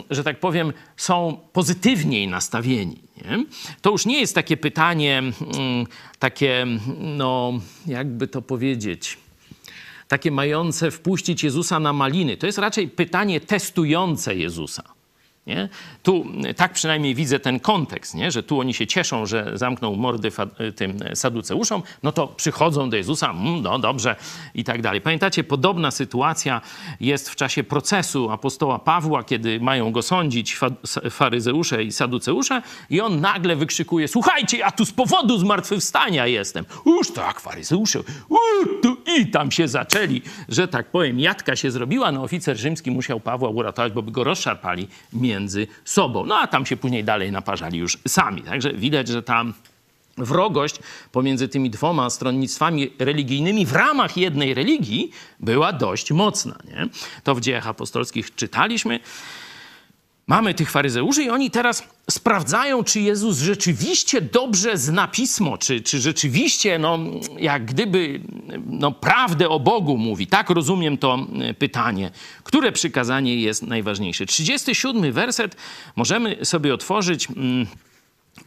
że 0.10 0.24
tak 0.24 0.40
powiem, 0.40 0.74
są 0.98 1.38
pozytywniej 1.54 2.28
nastawieni. 2.28 3.02
Nie? 3.18 3.46
To 3.82 3.92
już 3.92 4.06
nie 4.06 4.20
jest 4.20 4.36
takie 4.36 4.58
pytanie, 4.58 5.24
takie, 6.20 6.66
no 7.00 7.54
jakby 7.86 8.28
to 8.28 8.42
powiedzieć, 8.42 9.18
takie 10.08 10.32
mające 10.32 10.92
wpuścić 10.92 11.44
Jezusa 11.44 11.80
na 11.80 11.94
maliny. 11.94 12.38
To 12.38 12.46
jest 12.46 12.58
raczej 12.58 12.88
pytanie 12.88 13.42
testujące 13.42 14.36
Jezusa. 14.36 14.95
Nie? 15.48 15.70
Tu 16.04 16.26
tak 16.56 16.74
przynajmniej 16.74 17.16
widzę 17.16 17.40
ten 17.40 17.60
kontekst, 17.60 18.16
nie? 18.16 18.32
że 18.32 18.44
tu 18.44 18.60
oni 18.60 18.74
się 18.74 18.88
cieszą, 18.88 19.26
że 19.26 19.52
zamknął 19.54 19.96
mordy 19.96 20.32
tym 20.76 21.00
saduceuszom, 21.14 21.84
no 22.04 22.12
to 22.12 22.28
przychodzą 22.28 22.90
do 22.90 22.98
Jezusa, 22.98 23.30
mm, 23.32 23.62
no 23.62 23.80
dobrze 23.80 24.16
i 24.56 24.64
tak 24.64 24.82
dalej. 24.82 25.02
Pamiętacie, 25.02 25.44
podobna 25.44 25.92
sytuacja 25.92 26.62
jest 27.00 27.30
w 27.30 27.36
czasie 27.36 27.64
procesu 27.64 28.32
apostoła 28.32 28.80
Pawła, 28.80 29.24
kiedy 29.24 29.60
mają 29.60 29.92
go 29.92 30.02
sądzić 30.02 30.60
faryzeusze 31.10 31.84
i 31.84 31.92
saduceusze 31.92 32.62
i 32.90 33.02
on 33.02 33.22
nagle 33.22 33.56
wykrzykuje, 33.56 34.08
słuchajcie, 34.08 34.58
ja 34.58 34.72
tu 34.72 34.86
z 34.86 34.92
powodu 34.92 35.38
zmartwychwstania 35.38 36.28
jestem. 36.28 36.66
Uż 36.86 37.12
tak, 37.12 37.40
faryzeusze, 37.40 38.00
tu 38.82 38.98
i 39.18 39.28
tam 39.28 39.52
się 39.52 39.68
zaczęli, 39.68 40.22
że 40.50 40.68
tak 40.68 40.86
powiem, 40.86 41.20
jadka 41.20 41.56
się 41.56 41.72
zrobiła, 41.72 42.12
no 42.12 42.24
oficer 42.24 42.58
rzymski 42.58 42.92
musiał 42.92 43.20
Pawła 43.20 43.50
uratować, 43.50 43.94
bo 43.94 44.02
by 44.02 44.12
go 44.12 44.24
rozszarpali 44.24 44.88
między 45.14 45.68
sobą. 45.86 46.26
No 46.26 46.36
a 46.38 46.48
tam 46.48 46.66
się 46.66 46.78
później 46.78 47.04
dalej 47.04 47.32
naparzali 47.32 47.80
już 47.80 47.98
sami. 48.08 48.42
Także 48.42 48.74
widać, 48.74 49.08
że 49.08 49.24
tam 49.24 49.54
wrogość 50.18 50.80
pomiędzy 51.12 51.48
tymi 51.48 51.70
dwoma 51.70 52.10
stronnictwami 52.10 52.92
religijnymi 53.00 53.66
w 53.66 53.74
ramach 53.74 54.18
jednej 54.18 54.54
religii 54.54 55.12
była 55.40 55.74
dość 55.74 56.12
mocna. 56.12 56.56
Nie? 56.68 56.88
To 57.24 57.36
w 57.36 57.42
dziejach 57.42 57.68
apostolskich 57.68 58.36
czytaliśmy. 58.36 59.00
Mamy 60.28 60.54
tych 60.54 60.72
faryzeuszy 60.72 61.24
i 61.24 61.30
oni 61.30 61.52
teraz 61.52 61.84
sprawdzają, 62.10 62.84
czy 62.84 63.00
Jezus 63.00 63.38
rzeczywiście 63.38 64.22
dobrze 64.22 64.78
zna 64.78 65.08
pismo, 65.08 65.58
czy, 65.58 65.82
czy 65.82 66.00
rzeczywiście, 66.00 66.80
no, 66.80 67.00
jak 67.40 67.66
gdyby, 67.66 68.22
no, 68.66 68.92
prawdę 68.92 69.50
o 69.50 69.60
Bogu 69.60 69.98
mówi. 69.98 70.28
Tak 70.28 70.50
rozumiem 70.50 70.98
to 70.98 71.28
e, 71.42 71.54
pytanie. 71.54 72.12
Które 72.44 72.72
przykazanie 72.72 73.36
jest 73.36 73.64
najważniejsze? 73.64 74.26
37 74.26 75.12
werset 75.12 75.56
możemy 75.96 76.46
sobie 76.46 76.74
otworzyć. 76.74 77.28
Mm, 77.30 77.68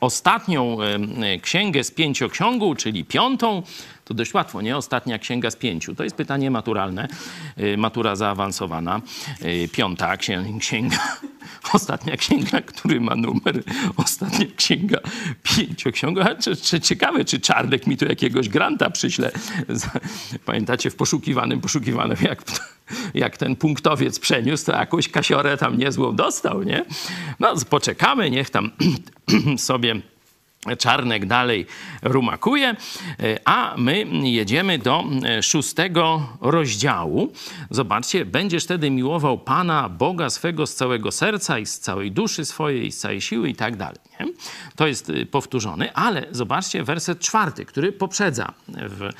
ostatnią 0.00 0.78
e, 0.82 1.38
księgę 1.38 1.84
z 1.84 1.90
pięcioksiągu, 1.90 2.74
czyli 2.74 3.04
piątą, 3.04 3.62
to 4.08 4.14
dość 4.14 4.34
łatwo, 4.34 4.62
nie? 4.62 4.76
Ostatnia 4.76 5.18
księga 5.18 5.50
z 5.50 5.56
pięciu. 5.56 5.94
To 5.94 6.04
jest 6.04 6.16
pytanie 6.16 6.50
maturalne, 6.50 7.08
e, 7.56 7.76
matura 7.76 8.16
zaawansowana. 8.16 9.00
E, 9.40 9.68
piąta 9.68 10.16
księga, 10.16 10.96
ostatnia 11.72 12.16
księga, 12.16 12.60
który 12.60 13.00
ma 13.00 13.14
numer, 13.16 13.62
ostatnia 13.96 14.46
księga 14.56 14.98
pięcioksiąga. 15.42 16.36
Ciekawe, 16.82 17.24
czy 17.24 17.40
Czarnek 17.40 17.86
mi 17.86 17.96
tu 17.96 18.04
jakiegoś 18.04 18.48
granta 18.48 18.90
przyśle. 18.90 19.30
Pamiętacie, 20.46 20.90
w 20.90 20.96
poszukiwanym, 20.96 21.60
poszukiwanym, 21.60 22.16
jak 22.22 22.42
jak 23.14 23.36
ten 23.36 23.56
punktowiec 23.56 24.18
przeniósł, 24.18 24.66
to 24.66 24.72
jakąś 24.72 25.08
kasiorę 25.08 25.56
tam 25.56 25.78
niezłą 25.78 26.16
dostał, 26.16 26.62
nie? 26.62 26.84
No, 27.40 27.54
poczekamy, 27.70 28.30
niech 28.30 28.50
tam 28.50 28.70
sobie 29.56 30.00
Czarnek 30.76 31.26
dalej 31.26 31.66
rumakuje, 32.02 32.76
a 33.44 33.74
my 33.78 34.04
jedziemy 34.22 34.78
do 34.78 35.04
szóstego 35.42 36.28
rozdziału. 36.40 37.32
Zobaczcie, 37.70 38.24
będziesz 38.24 38.64
wtedy 38.64 38.90
miłował 38.90 39.38
Pana 39.38 39.88
Boga 39.88 40.30
swego 40.30 40.66
z 40.66 40.74
całego 40.74 41.12
serca 41.12 41.58
i 41.58 41.66
z 41.66 41.78
całej 41.78 42.12
duszy 42.12 42.44
swojej, 42.44 42.92
z 42.92 42.98
całej 42.98 43.20
siły 43.20 43.48
i 43.48 43.54
tak 43.54 43.76
dalej. 43.76 43.98
To 44.76 44.86
jest 44.86 45.10
y, 45.10 45.26
powtórzony, 45.26 45.92
ale 45.94 46.26
zobaczcie 46.30 46.84
werset 46.84 47.20
czwarty, 47.20 47.64
który 47.64 47.92
poprzedza 47.92 48.52
w 48.68 49.02
e, 49.02 49.10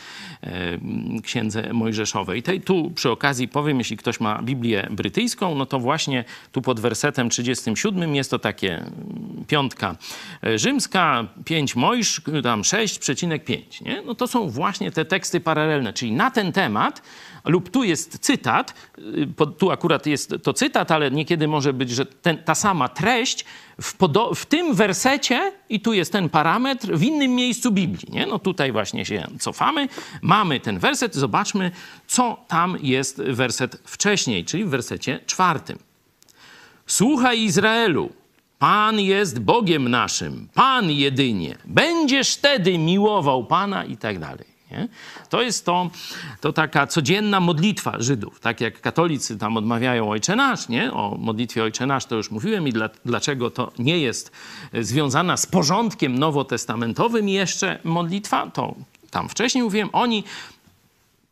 Księdze 1.23 1.73
Mojżeszowej. 1.73 2.43
Tej 2.43 2.61
tu 2.61 2.91
przy 2.91 3.11
okazji 3.11 3.49
powiem, 3.49 3.79
jeśli 3.79 3.97
ktoś 3.97 4.21
ma 4.21 4.43
Biblię 4.43 4.89
brytyjską, 4.91 5.55
no 5.55 5.67
to 5.67 5.79
właśnie 5.79 6.25
tu 6.53 6.63
pod 6.63 6.81
wersetem 6.81 7.31
37 7.31 8.15
jest 8.15 8.31
to 8.31 8.39
takie 8.39 8.77
mm, 8.77 9.45
piątka 9.47 9.97
e, 10.45 10.59
rzymska, 10.59 11.27
5 11.45 11.77
Mojż, 11.77 12.21
tam 12.43 12.63
6,5. 12.63 13.83
Nie? 13.85 14.03
No 14.03 14.15
to 14.15 14.27
są 14.27 14.51
właśnie 14.51 14.91
te 14.91 15.05
teksty 15.05 15.41
paralelne, 15.41 15.93
czyli 15.93 16.13
na 16.13 16.31
ten 16.31 16.53
temat 16.53 17.03
lub 17.45 17.71
tu 17.71 17.85
jest 17.85 18.19
cytat, 18.19 18.75
y, 18.99 19.55
tu 19.59 19.71
akurat 19.71 20.07
jest 20.07 20.35
to 20.43 20.53
cytat, 20.53 20.91
ale 20.91 21.11
niekiedy 21.11 21.49
może 21.49 21.73
być, 21.73 21.91
że 21.91 22.07
ten, 22.07 22.39
ta 22.39 22.55
sama 22.55 22.89
treść 22.89 23.45
w, 23.81 23.95
w, 24.35 24.47
tym 24.47 24.75
wersecie, 24.75 25.53
i 25.69 25.81
tu 25.81 25.93
jest 25.93 26.13
ten 26.13 26.29
parametr, 26.29 26.97
w 26.97 27.03
innym 27.03 27.35
miejscu 27.35 27.73
Biblii. 27.73 28.13
Nie? 28.13 28.27
No 28.27 28.39
tutaj 28.39 28.73
właśnie 28.73 29.05
się 29.05 29.27
cofamy, 29.41 29.89
mamy 30.23 30.61
ten 30.61 30.79
werset, 30.79 31.15
zobaczmy, 31.15 31.71
co 32.07 32.45
tam 32.49 32.77
jest 32.83 33.23
werset 33.23 33.83
wcześniej, 33.85 34.45
czyli 34.45 34.65
w 34.65 34.69
wersecie 34.69 35.21
czwartym. 35.27 35.79
Słuchaj 36.87 37.41
Izraelu, 37.41 38.13
Pan 38.59 39.01
jest 39.01 39.39
Bogiem 39.39 39.89
naszym, 39.89 40.49
Pan 40.55 40.91
jedynie. 40.91 41.59
Będziesz 41.65 42.35
wtedy 42.35 42.79
miłował 42.79 43.45
Pana 43.45 43.85
i 43.85 43.97
tak 43.97 44.19
dalej. 44.19 44.59
Nie? 44.71 44.89
To 45.29 45.43
jest 45.43 45.65
to, 45.65 45.91
to 46.41 46.53
taka 46.53 46.87
codzienna 46.87 47.41
modlitwa 47.41 47.95
Żydów. 47.99 48.41
Tak 48.41 48.61
jak 48.61 48.81
katolicy 48.81 49.39
tam 49.39 49.57
odmawiają 49.57 50.11
Ojcze 50.11 50.37
Nasz, 50.37 50.69
nie? 50.69 50.93
o 50.93 51.17
modlitwie 51.19 51.63
Ojcze 51.63 51.87
Nasz 51.87 52.07
to 52.07 52.17
już 52.17 52.31
mówiłem 52.31 52.69
i 52.69 52.73
dla, 52.73 52.89
dlaczego 53.05 53.51
to 53.51 53.73
nie 53.79 53.99
jest 53.99 54.33
związana 54.81 55.37
z 55.37 55.47
porządkiem 55.47 56.19
nowotestamentowym 56.19 57.29
jeszcze 57.29 57.79
modlitwa, 57.85 58.51
to 58.51 58.75
tam 59.11 59.29
wcześniej 59.29 59.65
mówiłem, 59.65 59.89
oni 59.93 60.25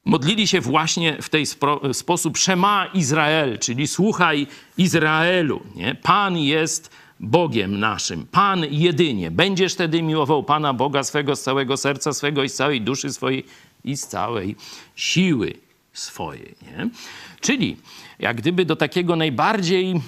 modlili 0.05 0.47
się 0.49 0.61
właśnie 0.61 1.23
w 1.23 1.29
tej 1.29 1.47
sposób 1.93 2.37
Szema 2.37 2.87
Izrael, 2.95 3.59
czyli 3.59 3.87
słuchaj 3.87 4.47
Izraelu. 4.79 5.61
Nie? 5.75 5.95
Pan 5.95 6.39
jest 6.39 6.91
Bogiem 7.21 7.81
naszym, 7.81 8.27
Pan 8.27 8.65
jedynie. 8.71 9.31
Będziesz 9.31 9.75
wtedy 9.75 10.03
miłował 10.03 10.43
Pana 10.43 10.75
Boga 10.75 11.05
swego 11.05 11.37
z 11.37 11.43
całego 11.43 11.77
serca 11.77 12.13
swego 12.13 12.43
i 12.45 12.49
z 12.49 12.55
całej 12.55 12.81
duszy 12.81 13.13
swojej 13.13 13.45
i 13.85 13.97
z 13.97 14.07
całej 14.07 14.57
siły 14.97 15.55
swojej. 15.93 16.55
Nie? 16.63 16.91
Czyli 17.41 17.77
jak 18.19 18.37
gdyby 18.37 18.65
do 18.65 18.77
takiego 18.77 19.17
najbardziej, 19.17 20.01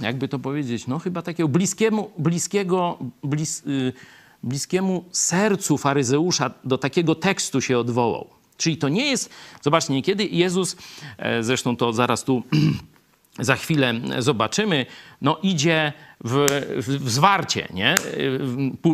jakby 0.00 0.28
to 0.28 0.38
powiedzieć, 0.38 0.86
no 0.86 0.98
chyba 0.98 1.22
takiego 1.22 1.48
bliskiemu, 1.48 2.10
bliskiego, 2.18 2.98
blis, 3.22 3.62
yy, 3.66 3.92
bliskiemu 4.42 5.04
sercu 5.10 5.78
faryzeusza 5.78 6.50
do 6.64 6.78
takiego 6.78 7.14
tekstu 7.14 7.60
się 7.60 7.78
odwołał. 7.78 8.26
Czyli 8.56 8.76
to 8.76 8.88
nie 8.88 9.06
jest, 9.06 9.30
zobaczcie, 9.62 9.92
niekiedy 9.92 10.24
Jezus, 10.24 10.76
e, 11.18 11.42
zresztą 11.42 11.76
to 11.76 11.92
zaraz 11.92 12.24
tu 12.24 12.42
za 13.38 13.56
chwilę 13.56 13.94
zobaczymy, 14.18 14.86
no 15.22 15.38
idzie 15.42 15.92
w, 16.24 16.46
w, 16.76 17.10
zwarcie, 17.10 17.68
nie? 17.74 17.94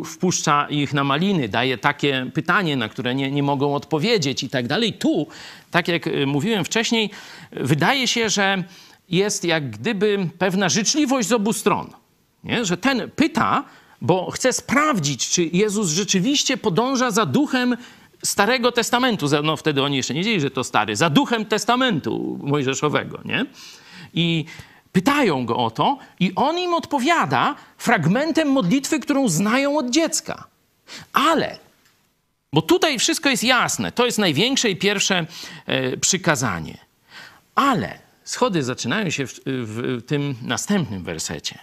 wpuszcza 0.07 0.67
ich 0.71 0.95
na 0.95 1.05
maliny, 1.05 1.49
daje 1.49 1.79
takie 1.79 2.31
pytanie, 2.35 2.77
na 2.77 2.89
które 2.89 3.15
nie, 3.15 3.31
nie 3.31 3.43
mogą 3.43 3.75
odpowiedzieć 3.75 4.43
i 4.43 4.49
tak 4.49 4.67
dalej. 4.67 4.93
Tu, 4.93 5.27
tak 5.71 5.89
jak 5.89 6.09
mówiłem 6.27 6.65
wcześniej, 6.65 7.11
wydaje 7.53 8.09
się, 8.09 8.29
że 8.29 8.65
jest 9.09 9.45
jak 9.45 9.71
gdyby 9.71 10.29
pewna 10.39 10.69
życzliwość 10.69 11.29
z 11.29 11.33
obu 11.33 11.53
stron. 11.53 11.91
Nie? 12.45 12.65
Że 12.65 12.77
ten 12.77 13.11
pyta, 13.17 13.65
bo 14.01 14.31
chce 14.31 14.53
sprawdzić, 14.53 15.29
czy 15.29 15.45
Jezus 15.45 15.91
rzeczywiście 15.91 16.57
podąża 16.57 17.11
za 17.11 17.27
duchem 17.27 17.77
Starego 18.25 18.73
Testamentu. 18.73 19.27
No 19.43 19.57
wtedy 19.57 19.83
oni 19.83 19.97
jeszcze 19.97 20.15
nie 20.15 20.21
wiedzieli, 20.21 20.41
że 20.41 20.51
to 20.51 20.65
stary. 20.65 20.97
Za 20.97 21.11
duchem 21.11 21.45
Testamentu 21.45 22.39
mojżeszowego, 22.43 23.21
nie? 23.25 23.47
I 24.14 24.44
pytają 24.92 25.46
go 25.46 25.57
o 25.57 25.70
to, 25.70 25.98
i 26.20 26.33
on 26.37 26.59
im 26.59 26.75
odpowiada 26.75 27.55
fragmentem 27.79 28.48
modlitwy, 28.48 29.01
którą 29.01 29.29
znają 29.29 29.79
od 29.79 29.90
dziecka. 29.90 30.44
Ale, 31.12 31.59
bo 32.53 32.62
tutaj 32.62 32.98
wszystko 32.98 33.29
jest 33.29 33.44
jasne, 33.44 33.92
to 33.92 34.07
jest 34.07 34.18
największe 34.18 34.70
i 34.70 34.77
pierwsze 34.77 35.27
e, 35.66 35.96
przykazanie. 35.96 36.79
Ale 37.55 37.98
schody 38.25 38.62
zaczynają 38.62 39.11
się 39.11 39.27
w, 39.27 39.40
w 39.46 40.03
tym 40.07 40.35
następnym 40.42 41.05
wersecie. 41.05 41.59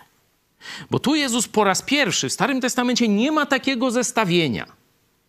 Bo 0.92 1.00
tu 1.00 1.16
Jezus 1.16 1.48
po 1.48 1.64
raz 1.64 1.82
pierwszy 1.82 2.30
w 2.30 2.34
Starym 2.34 2.62
Testamencie 2.62 3.08
nie 3.08 3.32
ma 3.32 3.46
takiego 3.46 3.92
zestawienia. 3.92 4.66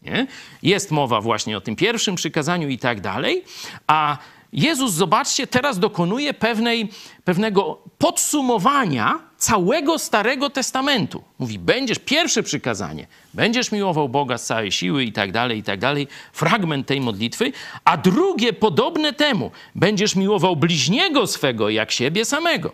Nie? 0.02 0.26
Jest 0.62 0.90
mowa 0.90 1.20
właśnie 1.20 1.56
o 1.56 1.60
tym 1.60 1.76
pierwszym 1.76 2.14
przykazaniu 2.14 2.68
i 2.68 2.78
tak 2.78 3.00
dalej, 3.00 3.44
a 3.86 4.18
Jezus, 4.52 4.92
zobaczcie, 4.92 5.46
teraz 5.46 5.78
dokonuje 5.78 6.34
pewnej, 6.34 6.88
pewnego 7.24 7.78
podsumowania 7.98 9.18
całego 9.36 9.98
Starego 9.98 10.50
Testamentu. 10.50 11.22
Mówi, 11.38 11.58
będziesz, 11.58 11.98
pierwsze 11.98 12.42
przykazanie, 12.42 13.06
będziesz 13.34 13.72
miłował 13.72 14.08
Boga 14.08 14.38
z 14.38 14.46
całej 14.46 14.72
siły 14.72 15.04
i 15.04 15.12
tak 15.12 15.32
dalej, 15.32 15.58
i 15.58 15.62
tak 15.62 15.80
dalej. 15.80 16.08
Fragment 16.32 16.86
tej 16.86 17.00
modlitwy. 17.00 17.52
A 17.84 17.96
drugie, 17.96 18.52
podobne 18.52 19.12
temu, 19.12 19.50
będziesz 19.74 20.16
miłował 20.16 20.56
bliźniego 20.56 21.26
swego 21.26 21.70
jak 21.70 21.92
siebie 21.92 22.24
samego. 22.24 22.72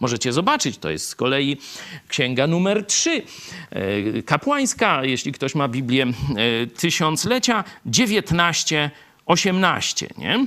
Możecie 0.00 0.32
zobaczyć, 0.32 0.78
to 0.78 0.90
jest 0.90 1.08
z 1.08 1.14
kolei 1.14 1.56
księga 2.08 2.46
numer 2.46 2.86
3, 2.86 3.22
e, 3.70 4.22
kapłańska, 4.22 5.04
jeśli 5.04 5.32
ktoś 5.32 5.54
ma 5.54 5.68
Biblię 5.68 6.02
e, 6.02 6.66
tysiąclecia, 6.66 7.64
19, 7.86 8.90
18, 9.26 10.08
nie? 10.18 10.46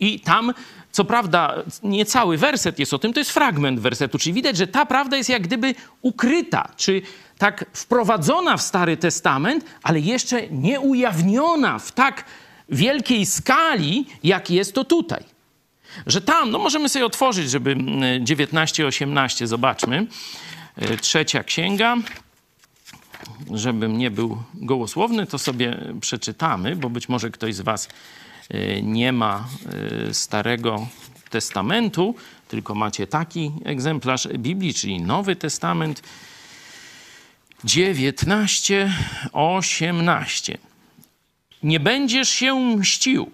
I 0.00 0.20
tam 0.20 0.52
co 0.92 1.04
prawda, 1.04 1.54
nie 1.82 2.04
cały 2.04 2.38
werset 2.38 2.78
jest 2.78 2.94
o 2.94 2.98
tym, 2.98 3.12
to 3.12 3.20
jest 3.20 3.30
fragment 3.30 3.80
wersetu, 3.80 4.18
czyli 4.18 4.32
widać, 4.32 4.56
że 4.56 4.66
ta 4.66 4.86
prawda 4.86 5.16
jest 5.16 5.28
jak 5.28 5.42
gdyby 5.42 5.74
ukryta, 6.02 6.68
czy 6.76 7.02
tak 7.38 7.64
wprowadzona 7.72 8.56
w 8.56 8.62
Stary 8.62 8.96
Testament, 8.96 9.64
ale 9.82 10.00
jeszcze 10.00 10.48
nie 10.48 10.80
ujawniona 10.80 11.78
w 11.78 11.92
tak 11.92 12.24
wielkiej 12.68 13.26
skali, 13.26 14.06
jak 14.22 14.50
jest 14.50 14.74
to 14.74 14.84
tutaj. 14.84 15.24
Że 16.06 16.20
tam, 16.20 16.50
no 16.50 16.58
możemy 16.58 16.88
sobie 16.88 17.06
otworzyć, 17.06 17.50
żeby 17.50 17.76
19-18, 17.76 19.46
zobaczmy. 19.46 20.06
E, 20.76 20.96
trzecia 20.96 21.44
księga. 21.44 21.96
Żebym 23.54 23.98
nie 23.98 24.10
był 24.10 24.42
gołosłowny, 24.54 25.26
to 25.26 25.38
sobie 25.38 25.76
przeczytamy, 26.00 26.76
bo 26.76 26.90
być 26.90 27.08
może 27.08 27.30
ktoś 27.30 27.54
z 27.54 27.60
Was 27.60 27.88
nie 28.82 29.12
ma 29.12 29.48
y, 30.10 30.14
Starego 30.14 30.86
Testamentu, 31.30 32.14
tylko 32.48 32.74
macie 32.74 33.06
taki 33.06 33.52
egzemplarz 33.64 34.28
Biblii, 34.28 34.74
czyli 34.74 35.00
Nowy 35.00 35.36
Testament 35.36 36.02
19, 37.64 38.92
18. 39.32 40.58
Nie 41.62 41.80
będziesz 41.80 42.28
się 42.28 42.60
mścił 42.60 43.30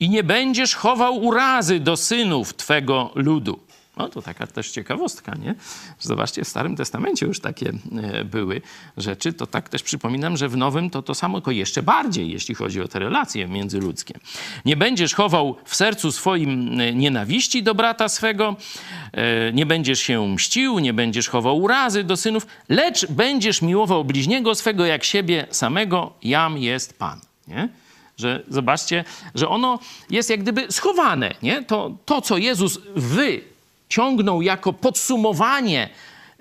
i 0.00 0.10
nie 0.10 0.24
będziesz 0.24 0.74
chował 0.74 1.16
urazy 1.16 1.80
do 1.80 1.96
synów 1.96 2.54
Twego 2.54 3.10
ludu 3.14 3.69
no 4.00 4.08
to 4.08 4.22
taka 4.22 4.46
też 4.46 4.70
ciekawostka, 4.70 5.34
nie? 5.34 5.54
Zobaczcie, 5.98 6.44
w 6.44 6.48
Starym 6.48 6.76
Testamencie 6.76 7.26
już 7.26 7.40
takie 7.40 7.72
e, 8.02 8.24
były 8.24 8.62
rzeczy. 8.96 9.32
To 9.32 9.46
tak 9.46 9.68
też 9.68 9.82
przypominam, 9.82 10.36
że 10.36 10.48
w 10.48 10.56
Nowym 10.56 10.90
to 10.90 11.02
to 11.02 11.14
samo, 11.14 11.38
tylko 11.38 11.50
jeszcze 11.50 11.82
bardziej, 11.82 12.30
jeśli 12.30 12.54
chodzi 12.54 12.80
o 12.80 12.88
te 12.88 12.98
relacje 12.98 13.48
międzyludzkie. 13.48 14.14
Nie 14.64 14.76
będziesz 14.76 15.14
chował 15.14 15.56
w 15.64 15.76
sercu 15.76 16.12
swoim 16.12 16.80
e, 16.80 16.94
nienawiści 16.94 17.62
do 17.62 17.74
brata 17.74 18.08
swego, 18.08 18.56
e, 19.12 19.52
nie 19.52 19.66
będziesz 19.66 20.00
się 20.00 20.28
mścił, 20.28 20.78
nie 20.78 20.92
będziesz 20.92 21.28
chował 21.28 21.58
urazy 21.58 22.04
do 22.04 22.16
synów, 22.16 22.46
lecz 22.68 23.06
będziesz 23.06 23.62
miłował 23.62 24.04
bliźniego 24.04 24.54
swego 24.54 24.86
jak 24.86 25.04
siebie 25.04 25.46
samego, 25.50 26.12
jam 26.22 26.58
jest 26.58 26.98
Pan. 26.98 27.20
Nie? 27.48 27.68
Że 28.16 28.42
zobaczcie, 28.48 29.04
że 29.34 29.48
ono 29.48 29.78
jest 30.10 30.30
jak 30.30 30.40
gdyby 30.40 30.72
schowane, 30.72 31.34
nie? 31.42 31.62
To, 31.62 31.96
to 32.04 32.20
co 32.20 32.38
Jezus 32.38 32.78
wy 32.96 33.49
ciągnął 33.90 34.42
jako 34.42 34.72
podsumowanie 34.72 35.88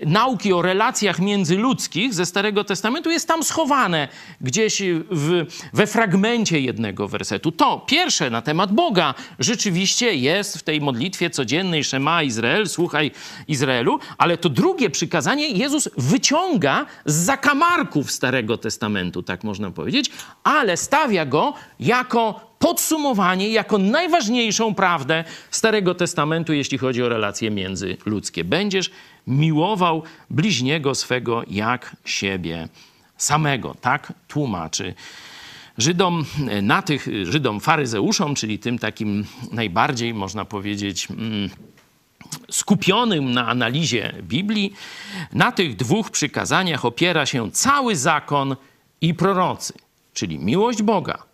nauki 0.06 0.54
o 0.54 0.62
relacjach 0.62 1.20
międzyludzkich 1.20 2.14
ze 2.14 2.26
Starego 2.26 2.64
Testamentu 2.64 3.12
jest 3.12 3.28
tam 3.28 3.44
schowane 3.44 4.08
gdzieś 4.42 4.82
w, 5.12 5.46
we 5.74 5.88
fragmencie 5.88 6.60
jednego 6.60 7.08
wersetu. 7.08 7.52
To 7.52 7.86
pierwsze 7.88 8.30
na 8.30 8.42
temat 8.42 8.72
Boga 8.72 9.14
rzeczywiście 9.40 10.16
jest 10.16 10.58
w 10.58 10.64
tej 10.64 10.82
modlitwie 10.82 11.30
codziennej 11.30 11.84
Szema 11.84 12.24
Izrael, 12.24 12.68
słuchaj 12.68 13.12
Izraelu, 13.48 14.00
ale 14.18 14.38
to 14.38 14.50
drugie 14.50 14.90
przykazanie 14.90 15.48
Jezus 15.48 15.90
wyciąga 15.98 16.86
z 17.06 17.16
zakamarków 17.16 18.12
Starego 18.12 18.58
Testamentu, 18.58 19.24
tak 19.24 19.44
można 19.44 19.72
powiedzieć, 19.72 20.12
ale 20.44 20.78
stawia 20.78 21.26
go 21.26 21.54
jako 21.80 22.49
podsumowanie 22.60 23.50
jako 23.50 23.78
najważniejszą 23.78 24.76
prawdę 24.76 25.24
Starego 25.52 25.96
Testamentu, 25.96 26.54
jeśli 26.54 26.78
chodzi 26.78 27.04
o 27.04 27.10
relacje 27.10 27.52
międzyludzkie. 27.52 28.44
Będziesz 28.44 28.92
miłował 29.28 30.04
bliźniego 30.30 30.96
swego 30.96 31.44
jak 31.48 31.96
siebie 32.06 32.68
samego. 33.18 33.76
Tak 33.82 34.14
tłumaczy 34.28 34.94
Żydom, 35.78 36.26
na 36.62 36.82
tych 36.82 37.08
Żydom 37.24 37.60
faryzeuszom, 37.60 38.36
czyli 38.36 38.60
tym 38.60 38.80
takim 38.80 39.26
najbardziej, 39.52 40.14
można 40.14 40.46
powiedzieć, 40.46 41.08
mm, 41.12 41.50
skupionym 42.52 43.32
na 43.32 43.48
analizie 43.48 44.14
Biblii, 44.24 44.74
na 45.34 45.52
tych 45.52 45.76
dwóch 45.76 46.12
przykazaniach 46.12 46.86
opiera 46.86 47.26
się 47.26 47.52
cały 47.52 47.96
zakon 47.96 48.56
i 49.02 49.14
prorocy, 49.14 49.74
czyli 50.14 50.40
miłość 50.40 50.82
Boga 50.82 51.29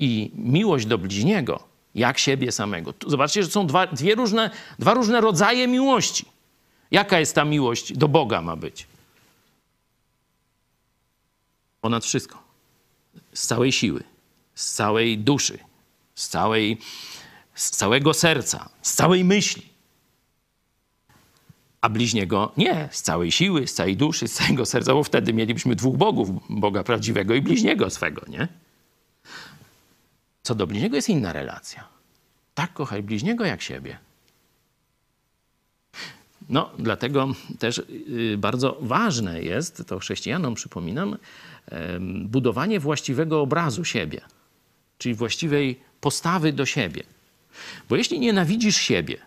i 0.00 0.30
miłość 0.34 0.86
do 0.86 0.98
bliźniego, 0.98 1.62
jak 1.94 2.18
siebie 2.18 2.52
samego. 2.52 2.94
Zobaczcie, 3.06 3.42
że 3.42 3.50
są 3.50 3.66
dwa, 3.66 3.86
dwie 3.86 4.14
różne, 4.14 4.50
dwa 4.78 4.94
różne 4.94 5.20
rodzaje 5.20 5.68
miłości. 5.68 6.24
Jaka 6.90 7.20
jest 7.20 7.34
ta 7.34 7.44
miłość 7.44 7.92
do 7.92 8.08
Boga 8.08 8.42
ma 8.42 8.56
być? 8.56 8.86
Ponad 11.80 12.04
wszystko. 12.04 12.42
Z 13.34 13.46
całej 13.46 13.72
siły, 13.72 14.02
z 14.54 14.72
całej 14.72 15.18
duszy, 15.18 15.58
z, 16.14 16.28
całej, 16.28 16.78
z 17.54 17.70
całego 17.70 18.14
serca, 18.14 18.68
z 18.82 18.94
całej 18.94 19.24
myśli. 19.24 19.62
A 21.80 21.88
bliźniego 21.88 22.52
nie, 22.56 22.88
z 22.92 23.02
całej 23.02 23.32
siły, 23.32 23.66
z 23.66 23.74
całej 23.74 23.96
duszy, 23.96 24.28
z 24.28 24.32
całego 24.32 24.66
serca, 24.66 24.94
bo 24.94 25.04
wtedy 25.04 25.32
mielibyśmy 25.32 25.76
dwóch 25.76 25.96
bogów, 25.96 26.28
Boga 26.48 26.84
prawdziwego 26.84 27.34
i 27.34 27.42
bliźniego 27.42 27.90
swego, 27.90 28.22
nie? 28.28 28.48
Co 30.50 30.54
do 30.54 30.66
bliźniego 30.66 30.96
jest 30.96 31.08
inna 31.08 31.32
relacja. 31.32 31.88
Tak 32.54 32.72
kochaj 32.72 33.02
bliźniego 33.02 33.44
jak 33.44 33.62
siebie. 33.62 33.98
No, 36.48 36.70
dlatego 36.78 37.28
też 37.58 37.78
y, 37.78 38.36
bardzo 38.38 38.78
ważne 38.80 39.42
jest, 39.42 39.82
to 39.86 39.98
chrześcijanom 39.98 40.54
przypominam, 40.54 41.16
budowanie 42.20 42.80
właściwego 42.80 43.40
obrazu 43.40 43.84
siebie, 43.84 44.20
czyli 44.98 45.14
właściwej 45.14 45.80
postawy 46.00 46.52
do 46.52 46.66
siebie. 46.66 47.02
Bo 47.88 47.96
jeśli 47.96 48.20
nienawidzisz 48.20 48.76
siebie, 48.76 49.18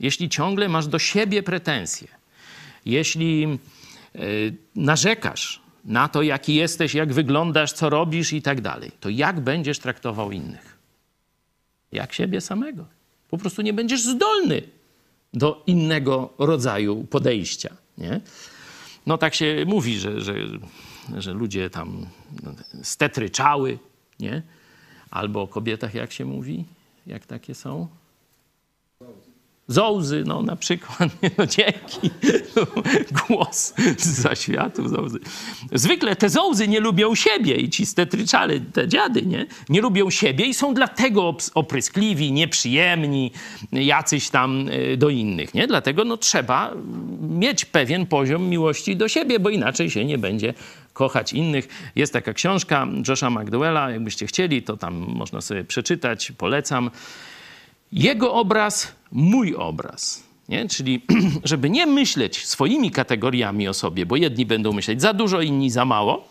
jeśli 0.00 0.28
ciągle 0.28 0.68
masz 0.68 0.86
do 0.86 0.98
siebie 0.98 1.42
pretensje, 1.42 2.08
jeśli 2.86 3.58
y, 4.16 4.54
narzekasz 4.76 5.60
na 5.84 6.08
to, 6.08 6.22
jaki 6.22 6.54
jesteś, 6.54 6.94
jak 6.94 7.12
wyglądasz, 7.12 7.72
co 7.72 7.90
robisz 7.90 8.32
i 8.32 8.42
tak 8.42 8.60
dalej, 8.60 8.90
to 9.00 9.08
jak 9.08 9.40
będziesz 9.40 9.78
traktował 9.78 10.32
innych? 10.32 10.71
Jak 11.92 12.12
siebie 12.12 12.40
samego. 12.40 12.86
Po 13.30 13.38
prostu 13.38 13.62
nie 13.62 13.72
będziesz 13.72 14.02
zdolny 14.02 14.62
do 15.34 15.62
innego 15.66 16.32
rodzaju 16.38 17.04
podejścia. 17.04 17.76
Nie? 17.98 18.20
No 19.06 19.18
tak 19.18 19.34
się 19.34 19.64
mówi, 19.66 19.98
że, 19.98 20.20
że, 20.20 20.34
że 21.18 21.32
ludzie 21.32 21.70
tam 21.70 22.06
stetryczały, 22.82 23.78
nie? 24.20 24.42
Albo 25.10 25.42
o 25.42 25.46
kobietach, 25.46 25.94
jak 25.94 26.12
się 26.12 26.24
mówi, 26.24 26.64
jak 27.06 27.26
takie 27.26 27.54
są? 27.54 27.88
Zołzy, 29.68 30.24
no 30.26 30.42
na 30.42 30.56
przykład, 30.56 31.10
no 31.38 31.46
dzięki, 31.46 32.10
głos 33.28 33.74
z 33.98 34.06
zaświatów 34.06 34.90
zołzy. 34.90 35.18
Zwykle 35.72 36.16
te 36.16 36.28
zołzy 36.28 36.68
nie 36.68 36.80
lubią 36.80 37.14
siebie 37.14 37.56
i 37.56 37.70
ci 37.70 37.86
stetryczale, 37.86 38.60
te 38.60 38.88
dziady, 38.88 39.22
nie? 39.22 39.46
Nie 39.68 39.80
lubią 39.80 40.10
siebie 40.10 40.44
i 40.44 40.54
są 40.54 40.74
dlatego 40.74 41.36
opryskliwi, 41.54 42.32
nieprzyjemni, 42.32 43.32
jacyś 43.72 44.30
tam 44.30 44.68
e, 44.70 44.96
do 44.96 45.08
innych, 45.08 45.54
nie? 45.54 45.66
Dlatego 45.66 46.04
no 46.04 46.16
trzeba 46.16 46.74
mieć 47.20 47.64
pewien 47.64 48.06
poziom 48.06 48.48
miłości 48.48 48.96
do 48.96 49.08
siebie, 49.08 49.40
bo 49.40 49.50
inaczej 49.50 49.90
się 49.90 50.04
nie 50.04 50.18
będzie 50.18 50.54
kochać 50.92 51.32
innych. 51.32 51.68
Jest 51.96 52.12
taka 52.12 52.32
książka 52.32 52.86
Josha 53.08 53.30
McDowella, 53.30 53.90
jakbyście 53.90 54.26
chcieli, 54.26 54.62
to 54.62 54.76
tam 54.76 54.94
można 54.94 55.40
sobie 55.40 55.64
przeczytać, 55.64 56.32
polecam. 56.38 56.90
Jego 57.92 58.34
obraz, 58.34 58.92
mój 59.12 59.54
obraz. 59.54 60.22
Nie? 60.48 60.68
Czyli, 60.68 61.02
żeby 61.44 61.70
nie 61.70 61.86
myśleć 61.86 62.46
swoimi 62.46 62.90
kategoriami 62.90 63.68
o 63.68 63.74
sobie, 63.74 64.06
bo 64.06 64.16
jedni 64.16 64.46
będą 64.46 64.72
myśleć 64.72 65.00
za 65.00 65.14
dużo, 65.14 65.40
inni 65.40 65.70
za 65.70 65.84
mało. 65.84 66.28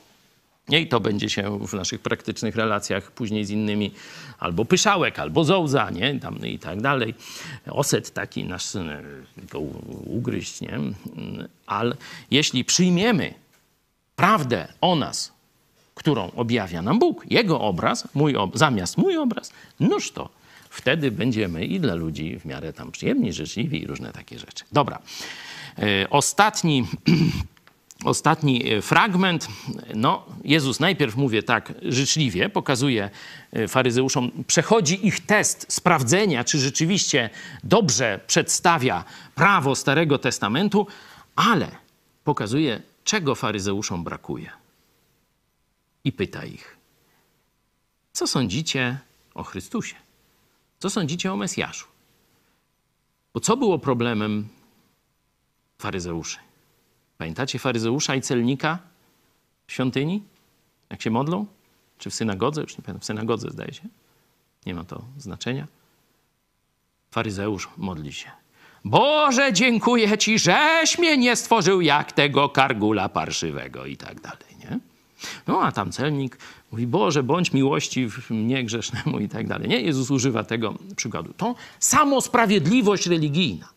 Nie? 0.69 0.81
I 0.81 0.87
to 0.87 0.99
będzie 0.99 1.29
się 1.29 1.59
w 1.67 1.73
naszych 1.73 2.01
praktycznych 2.01 2.55
relacjach 2.55 3.11
później 3.11 3.45
z 3.45 3.49
innymi 3.49 3.91
albo 4.39 4.65
pyszałek, 4.65 5.19
albo 5.19 5.43
zołza, 5.43 5.89
nie? 5.89 6.19
Tam, 6.19 6.45
i 6.45 6.59
tak 6.59 6.81
dalej. 6.81 7.13
Oset 7.69 8.13
taki 8.13 8.43
nasz 8.43 8.65
tylko 9.35 9.59
ugryźć, 10.05 10.61
nie? 10.61 10.79
Ale 11.67 11.95
jeśli 12.31 12.65
przyjmiemy 12.65 13.33
prawdę 14.15 14.67
o 14.81 14.95
nas, 14.95 15.33
którą 15.95 16.31
objawia 16.35 16.81
nam 16.81 16.99
Bóg, 16.99 17.25
Jego 17.31 17.61
obraz, 17.61 18.07
mój 18.13 18.35
ob 18.35 18.57
zamiast 18.57 18.97
mój 18.97 19.17
obraz, 19.17 19.51
noż 19.79 20.11
to 20.11 20.29
wtedy 20.71 21.11
będziemy 21.11 21.65
i 21.65 21.79
dla 21.79 21.95
ludzi 21.95 22.39
w 22.39 22.45
miarę 22.45 22.73
tam 22.73 22.91
przyjemni, 22.91 23.33
życzliwi 23.33 23.83
i 23.83 23.87
różne 23.87 24.11
takie 24.11 24.39
rzeczy. 24.39 24.65
Dobra. 24.71 24.99
E, 25.77 26.09
ostatni, 26.09 26.85
ostatni 28.03 28.73
e, 28.73 28.81
fragment. 28.81 29.47
No, 29.95 30.25
Jezus 30.43 30.79
najpierw, 30.79 31.15
mówię 31.15 31.43
tak 31.43 31.73
życzliwie, 31.81 32.49
pokazuje 32.49 33.09
e, 33.51 33.67
faryzeuszom, 33.67 34.31
przechodzi 34.47 35.07
ich 35.07 35.25
test 35.25 35.65
sprawdzenia, 35.69 36.43
czy 36.43 36.59
rzeczywiście 36.59 37.29
dobrze 37.63 38.19
przedstawia 38.27 39.03
prawo 39.35 39.75
Starego 39.75 40.17
Testamentu, 40.17 40.87
ale 41.35 41.67
pokazuje, 42.23 42.81
czego 43.03 43.35
faryzeuszom 43.35 44.03
brakuje. 44.03 44.49
I 46.03 46.11
pyta 46.11 46.45
ich, 46.45 46.77
co 48.13 48.27
sądzicie 48.27 48.97
o 49.33 49.43
Chrystusie? 49.43 50.00
Co 50.81 50.89
sądzicie 50.89 51.33
o 51.33 51.35
Mesjaszu? 51.35 51.87
Bo 53.33 53.39
co 53.39 53.57
było 53.57 53.79
problemem 53.79 54.47
faryzeuszy? 55.79 56.37
Pamiętacie 57.17 57.59
faryzeusza 57.59 58.15
i 58.15 58.21
celnika 58.21 58.79
w 59.67 59.71
świątyni? 59.71 60.23
Jak 60.89 61.01
się 61.01 61.11
modlą? 61.11 61.45
Czy 61.97 62.09
w 62.09 62.13
synagodze? 62.13 62.61
Już 62.61 62.77
nie 62.77 62.83
pamiętam, 62.83 63.01
w 63.01 63.05
synagodze 63.05 63.49
zdaje 63.49 63.73
się. 63.73 63.83
Nie 64.65 64.73
ma 64.73 64.83
to 64.83 65.01
znaczenia. 65.17 65.67
Faryzeusz 67.11 67.69
modli 67.77 68.13
się. 68.13 68.31
Boże, 68.85 69.53
dziękuję 69.53 70.17
Ci, 70.17 70.39
żeś 70.39 70.97
mnie 70.97 71.17
nie 71.17 71.35
stworzył 71.35 71.81
jak 71.81 72.11
tego 72.11 72.49
kargula 72.49 73.09
parszywego 73.09 73.85
i 73.85 73.97
tak 73.97 74.21
dalej, 74.21 74.57
nie? 74.59 74.79
No 75.47 75.61
a 75.61 75.71
tam 75.71 75.91
celnik 75.91 76.37
mówi, 76.71 76.87
Boże, 76.87 77.23
bądź 77.23 77.53
miłościw 77.53 78.29
mnie 78.29 78.63
grzesznemu 78.63 79.19
i 79.19 79.29
tak 79.29 79.47
dalej. 79.47 79.69
Nie? 79.69 79.81
Jezus 79.81 80.11
używa 80.11 80.43
tego 80.43 80.73
przykładu. 80.95 81.33
To 81.37 81.55
samosprawiedliwość 81.79 83.07
religijna. 83.07 83.67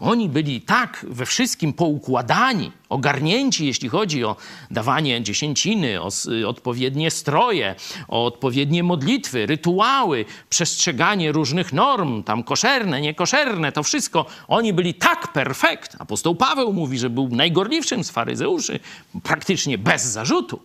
Oni 0.00 0.28
byli 0.28 0.60
tak 0.60 1.06
we 1.08 1.26
wszystkim 1.26 1.72
poukładani, 1.72 2.72
ogarnięci, 2.88 3.66
jeśli 3.66 3.88
chodzi 3.88 4.24
o 4.24 4.36
dawanie 4.70 5.22
dziesięciny, 5.22 6.02
o 6.02 6.10
odpowiednie 6.46 7.10
stroje, 7.10 7.74
o 8.08 8.24
odpowiednie 8.24 8.82
modlitwy, 8.82 9.46
rytuały, 9.46 10.24
przestrzeganie 10.48 11.32
różnych 11.32 11.72
norm, 11.72 12.22
tam 12.22 12.42
koszerne, 12.42 13.00
niekoszerne, 13.00 13.72
to 13.72 13.82
wszystko. 13.82 14.26
Oni 14.48 14.72
byli 14.72 14.94
tak 14.94 15.32
perfekt. 15.32 15.96
Apostoł 15.98 16.34
Paweł 16.34 16.72
mówi, 16.72 16.98
że 16.98 17.10
był 17.10 17.28
najgorliwszym 17.28 18.04
z 18.04 18.10
faryzeuszy, 18.10 18.80
praktycznie 19.22 19.78
bez 19.78 20.04
zarzutu. 20.04 20.60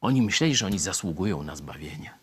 Oni 0.00 0.22
myśleli, 0.22 0.56
że 0.56 0.66
oni 0.66 0.78
zasługują 0.78 1.42
na 1.42 1.56
zbawienie, 1.56 2.14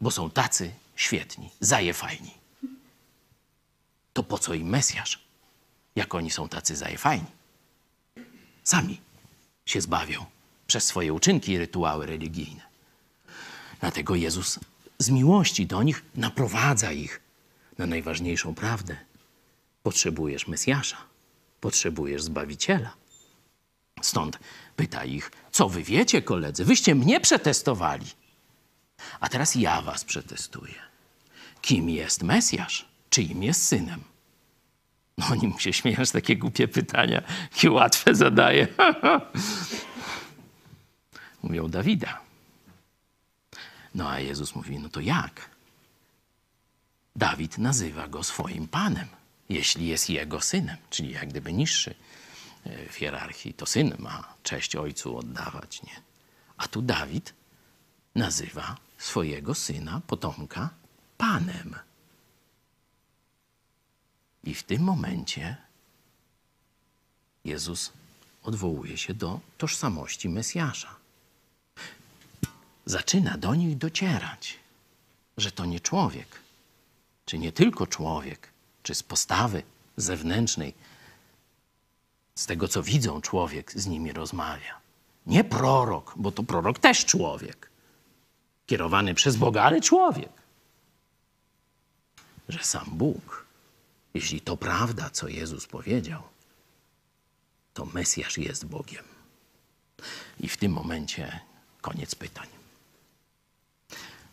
bo 0.00 0.10
są 0.10 0.30
tacy 0.30 0.72
świetni, 0.96 1.50
zajefajni. 1.60 2.34
To 4.12 4.22
po 4.22 4.38
co 4.38 4.54
im 4.54 4.68
Mesjasz, 4.68 5.20
jak 5.96 6.14
oni 6.14 6.30
są 6.30 6.48
tacy 6.48 6.76
zajefajni? 6.76 7.26
Sami 8.64 9.00
się 9.66 9.80
zbawią 9.80 10.24
przez 10.66 10.84
swoje 10.84 11.12
uczynki 11.12 11.52
i 11.52 11.58
rytuały 11.58 12.06
religijne. 12.06 12.62
Dlatego 13.80 14.14
Jezus 14.14 14.58
z 14.98 15.10
miłości 15.10 15.66
do 15.66 15.82
nich 15.82 16.04
naprowadza 16.14 16.92
ich 16.92 17.20
na 17.78 17.86
najważniejszą 17.86 18.54
prawdę. 18.54 18.96
Potrzebujesz 19.82 20.48
Mesjasza, 20.48 20.96
potrzebujesz 21.60 22.22
Zbawiciela. 22.22 22.94
Stąd 24.02 24.38
pyta 24.76 25.04
ich, 25.04 25.30
co 25.58 25.68
wy 25.68 25.82
wiecie, 25.82 26.22
koledzy? 26.22 26.64
Wyście 26.64 26.94
mnie 26.94 27.20
przetestowali. 27.20 28.06
A 29.20 29.28
teraz 29.28 29.54
ja 29.54 29.82
was 29.82 30.04
przetestuję. 30.04 30.74
Kim 31.62 31.90
jest 31.90 32.22
Mesjasz? 32.22 32.88
Czyim 33.10 33.42
jest 33.42 33.66
synem? 33.66 34.00
No 35.18 35.26
oni 35.30 35.48
mu 35.48 35.58
się 35.58 35.72
śmieją, 35.72 36.04
że 36.04 36.12
takie 36.12 36.36
głupie 36.36 36.68
pytania, 36.68 37.22
jakie 37.52 37.70
łatwe 37.70 38.14
zadaje. 38.14 38.68
Mówią 41.42 41.68
Dawida. 41.68 42.20
No 43.94 44.10
a 44.10 44.20
Jezus 44.20 44.54
mówi, 44.54 44.78
no 44.78 44.88
to 44.88 45.00
jak? 45.00 45.50
Dawid 47.16 47.58
nazywa 47.58 48.08
go 48.08 48.22
swoim 48.22 48.68
panem, 48.68 49.08
jeśli 49.48 49.86
jest 49.86 50.10
jego 50.10 50.40
synem, 50.40 50.76
czyli 50.90 51.10
jak 51.10 51.28
gdyby 51.28 51.52
niższy 51.52 51.94
w 52.90 52.94
hierarchii, 52.94 53.54
to 53.54 53.66
syn 53.66 53.96
ma 53.98 54.34
cześć 54.42 54.76
ojcu 54.76 55.16
oddawać, 55.16 55.82
nie? 55.82 56.02
A 56.56 56.68
tu 56.68 56.82
Dawid 56.82 57.34
nazywa 58.14 58.76
swojego 58.98 59.54
syna, 59.54 60.00
potomka, 60.06 60.70
panem. 61.18 61.74
I 64.44 64.54
w 64.54 64.62
tym 64.62 64.82
momencie 64.82 65.56
Jezus 67.44 67.92
odwołuje 68.42 68.96
się 68.98 69.14
do 69.14 69.40
tożsamości 69.58 70.28
Mesjasza. 70.28 70.94
Zaczyna 72.86 73.38
do 73.38 73.54
nich 73.54 73.78
docierać, 73.78 74.58
że 75.36 75.52
to 75.52 75.64
nie 75.64 75.80
człowiek, 75.80 76.40
czy 77.26 77.38
nie 77.38 77.52
tylko 77.52 77.86
człowiek, 77.86 78.48
czy 78.82 78.94
z 78.94 79.02
postawy 79.02 79.62
zewnętrznej, 79.96 80.74
z 82.38 82.46
tego 82.46 82.68
co 82.68 82.82
widzą 82.82 83.20
człowiek 83.20 83.72
z 83.72 83.86
nimi 83.86 84.12
rozmawia. 84.12 84.80
Nie 85.26 85.44
prorok, 85.44 86.14
bo 86.16 86.32
to 86.32 86.42
prorok 86.42 86.78
też 86.78 87.04
człowiek, 87.04 87.70
kierowany 88.66 89.14
przez 89.14 89.36
Boga, 89.36 89.62
ale 89.62 89.80
człowiek. 89.80 90.32
Że 92.48 92.64
sam 92.64 92.84
Bóg 92.86 93.48
jeśli 94.14 94.40
to 94.40 94.56
prawda, 94.56 95.10
co 95.10 95.28
Jezus 95.28 95.66
powiedział, 95.66 96.22
to 97.74 97.84
Mesjasz 97.84 98.38
jest 98.38 98.66
Bogiem. 98.66 99.04
I 100.40 100.48
w 100.48 100.56
tym 100.56 100.72
momencie 100.72 101.40
koniec 101.80 102.14
pytań. 102.14 102.48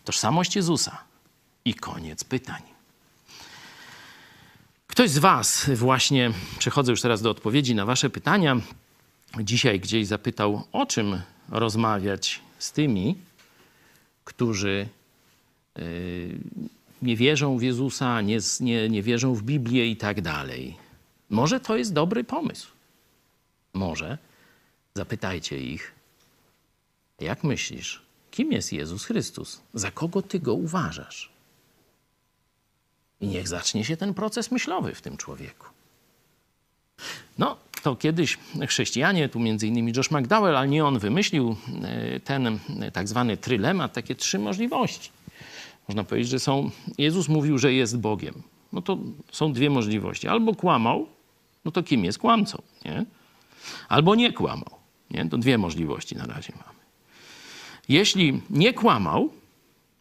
Tożsamość 0.03 0.55
Jezusa 0.55 1.03
i 1.65 1.73
koniec 1.73 2.23
pytań. 2.23 2.74
Ktoś 4.95 5.09
z 5.09 5.17
Was 5.17 5.69
właśnie, 5.73 6.31
przechodzę 6.59 6.91
już 6.91 7.01
teraz 7.01 7.21
do 7.21 7.29
odpowiedzi 7.29 7.75
na 7.75 7.85
Wasze 7.85 8.09
pytania, 8.09 8.61
dzisiaj 9.39 9.79
gdzieś 9.79 10.07
zapytał, 10.07 10.63
o 10.71 10.85
czym 10.85 11.21
rozmawiać 11.49 12.41
z 12.59 12.71
tymi, 12.71 13.15
którzy 14.23 14.87
yy, 15.75 15.83
nie 17.01 17.15
wierzą 17.15 17.57
w 17.57 17.61
Jezusa, 17.61 18.21
nie, 18.21 18.37
nie, 18.59 18.89
nie 18.89 19.03
wierzą 19.03 19.35
w 19.35 19.43
Biblię 19.43 19.87
i 19.87 19.97
tak 19.97 20.21
dalej. 20.21 20.77
Może 21.29 21.59
to 21.59 21.77
jest 21.77 21.93
dobry 21.93 22.23
pomysł. 22.23 22.67
Może 23.73 24.17
zapytajcie 24.93 25.59
ich, 25.59 25.91
jak 27.19 27.43
myślisz, 27.43 28.01
kim 28.31 28.51
jest 28.51 28.73
Jezus 28.73 29.05
Chrystus? 29.05 29.61
Za 29.73 29.91
kogo 29.91 30.21
ty 30.21 30.39
go 30.39 30.53
uważasz? 30.53 31.34
I 33.21 33.27
niech 33.27 33.47
zacznie 33.47 33.85
się 33.85 33.97
ten 33.97 34.13
proces 34.13 34.51
myślowy 34.51 34.95
w 34.95 35.01
tym 35.01 35.17
człowieku. 35.17 35.67
No, 37.37 37.57
to 37.83 37.95
kiedyś 37.95 38.37
chrześcijanie, 38.67 39.29
tu 39.29 39.39
między 39.39 39.67
innymi 39.67 39.93
Josh 39.97 40.11
McDowell, 40.11 40.57
ale 40.57 40.67
nie 40.67 40.85
on 40.85 40.99
wymyślił 40.99 41.55
e, 41.83 42.19
ten 42.19 42.47
e, 42.47 42.91
tak 42.91 43.07
zwany 43.07 43.37
trylemat, 43.37 43.93
takie 43.93 44.15
trzy 44.15 44.39
możliwości. 44.39 45.09
Można 45.87 46.03
powiedzieć, 46.03 46.29
że 46.29 46.39
są. 46.39 46.69
Jezus 46.97 47.27
mówił, 47.27 47.57
że 47.57 47.73
jest 47.73 47.97
Bogiem. 47.97 48.43
No 48.73 48.81
to 48.81 48.97
są 49.31 49.53
dwie 49.53 49.69
możliwości. 49.69 50.27
Albo 50.27 50.55
kłamał, 50.55 51.07
no 51.65 51.71
to 51.71 51.83
kim 51.83 52.05
jest 52.05 52.17
kłamcą, 52.17 52.61
nie? 52.85 53.05
Albo 53.89 54.15
nie 54.15 54.33
kłamał. 54.33 54.69
Nie? 55.11 55.29
To 55.29 55.37
dwie 55.37 55.57
możliwości 55.57 56.15
na 56.15 56.25
razie 56.25 56.53
mamy. 56.57 56.79
Jeśli 57.89 58.41
nie 58.49 58.73
kłamał, 58.73 59.29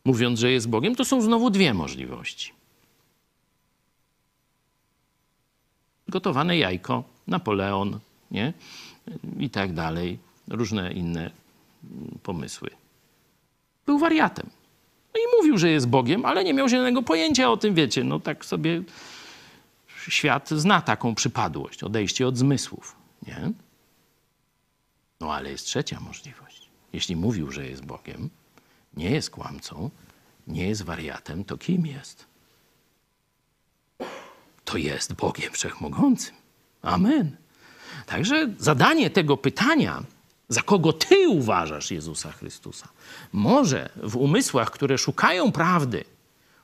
mówiąc, 0.04 0.38
że 0.38 0.50
jest 0.50 0.68
Bogiem, 0.68 0.94
to 0.94 1.04
są 1.04 1.22
znowu 1.22 1.50
dwie 1.50 1.74
możliwości. 1.74 2.52
Gotowane 6.14 6.58
jajko, 6.58 7.04
Napoleon, 7.26 7.98
nie? 8.30 8.52
I 9.38 9.50
tak 9.50 9.72
dalej. 9.72 10.18
Różne 10.48 10.92
inne 10.92 11.30
pomysły. 12.22 12.70
Był 13.86 13.98
wariatem. 13.98 14.50
No 15.14 15.20
i 15.20 15.36
mówił, 15.36 15.58
że 15.58 15.70
jest 15.70 15.88
Bogiem, 15.88 16.24
ale 16.24 16.44
nie 16.44 16.54
miał 16.54 16.68
zielonego 16.68 17.02
pojęcia 17.02 17.50
o 17.50 17.56
tym, 17.56 17.74
wiecie. 17.74 18.04
No 18.04 18.20
tak 18.20 18.44
sobie 18.44 18.82
świat 20.08 20.50
zna 20.50 20.80
taką 20.80 21.14
przypadłość, 21.14 21.82
odejście 21.82 22.28
od 22.28 22.36
zmysłów, 22.38 22.96
nie? 23.26 23.52
No 25.20 25.34
ale 25.34 25.50
jest 25.50 25.66
trzecia 25.66 26.00
możliwość. 26.00 26.68
Jeśli 26.92 27.16
mówił, 27.16 27.50
że 27.52 27.66
jest 27.66 27.84
Bogiem, 27.84 28.30
nie 28.96 29.10
jest 29.10 29.30
kłamcą, 29.30 29.90
nie 30.46 30.68
jest 30.68 30.82
wariatem, 30.82 31.44
to 31.44 31.58
kim 31.58 31.86
jest? 31.86 32.26
to 34.64 34.78
jest 34.78 35.12
Bogiem 35.12 35.52
Wszechmogącym. 35.52 36.34
Amen. 36.82 37.36
Także 38.06 38.48
zadanie 38.58 39.10
tego 39.10 39.36
pytania, 39.36 40.02
za 40.48 40.62
kogo 40.62 40.92
ty 40.92 41.28
uważasz 41.28 41.90
Jezusa 41.90 42.32
Chrystusa, 42.32 42.88
może 43.32 43.90
w 43.96 44.16
umysłach, 44.16 44.70
które 44.70 44.98
szukają 44.98 45.52
prawdy, 45.52 46.04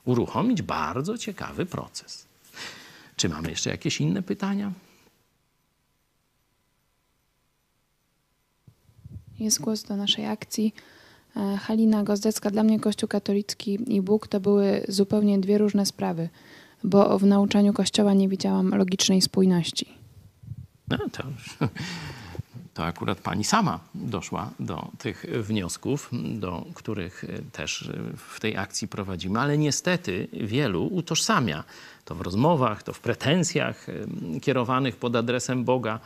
uruchomić 0.05 0.63
bardzo 0.63 1.19
ciekawy 1.19 1.67
proces. 1.67 2.27
Czy 3.17 3.29
mamy 3.29 3.51
jeszcze 3.51 3.71
jakieś 3.71 4.01
inne 4.01 4.23
pytania? 4.23 4.73
Jest 9.39 9.61
głos 9.61 9.83
do 9.83 9.97
naszej 9.97 10.27
akcji. 10.27 10.75
E, 11.37 11.57
Halina 11.57 12.03
Gozdecka, 12.03 12.51
dla 12.51 12.63
mnie 12.63 12.81
Kościół 12.81 13.09
katolicki 13.09 13.79
i 13.95 14.03
Bóg 14.03 14.29
to 14.29 14.41
były 14.41 14.85
zupełnie 14.89 15.39
dwie 15.39 15.59
różne 15.59 15.87
sprawy 15.87 16.29
bo 16.85 17.19
w 17.19 17.27
nauczaniu 17.27 17.73
Kościoła 17.73 18.15
nie 18.15 18.29
widziałam 18.29 18.69
logicznej 18.75 19.21
spójności. 19.21 19.87
No 20.89 20.99
to, 21.13 21.23
to 22.75 22.85
akurat 22.85 23.19
pani 23.19 23.45
sama 23.45 23.81
doszła 23.95 24.51
do 24.61 24.89
tych 24.99 25.27
wniosków, 25.43 26.11
do 26.39 26.67
których 26.75 27.25
też 27.53 27.91
w 28.17 28.41
tej 28.41 28.57
akcji 28.57 28.89
prowadzimy, 28.89 29.41
ale 29.41 29.59
niestety 29.59 30.29
wielu 30.33 30.87
utożsamia 30.87 31.65
to 32.11 32.15
w 32.15 32.21
rozmowach, 32.21 32.83
to 32.83 32.93
w 32.93 33.01
pretensjach 33.01 33.87
kierowanych 34.43 34.97
pod 34.97 35.17
adresem 35.17 35.65
Boga, 35.65 36.01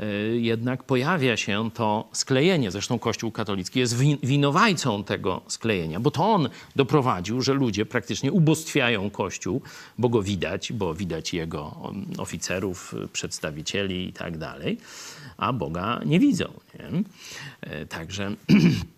e, 0.00 0.06
jednak 0.36 0.82
pojawia 0.82 1.36
się 1.36 1.70
to 1.74 2.08
sklejenie. 2.12 2.70
Zresztą 2.70 2.98
Kościół 2.98 3.30
katolicki 3.30 3.80
jest 3.80 3.96
win- 3.98 4.18
winowajcą 4.22 5.04
tego 5.04 5.40
sklejenia, 5.48 6.00
bo 6.00 6.10
to 6.10 6.32
on 6.32 6.48
doprowadził, 6.76 7.42
że 7.42 7.52
ludzie 7.54 7.86
praktycznie 7.86 8.32
ubóstwiają 8.32 9.10
Kościół, 9.10 9.62
bo 9.98 10.08
go 10.08 10.22
widać, 10.22 10.72
bo 10.72 10.94
widać 10.94 11.34
jego 11.34 11.92
oficerów, 12.18 12.94
przedstawicieli 13.12 14.08
i 14.08 14.12
tak 14.12 14.38
dalej, 14.38 14.78
a 15.36 15.52
Boga 15.52 16.00
nie 16.06 16.20
widzą. 16.20 16.52
Nie? 16.78 17.02
E, 17.60 17.86
Także 17.86 18.34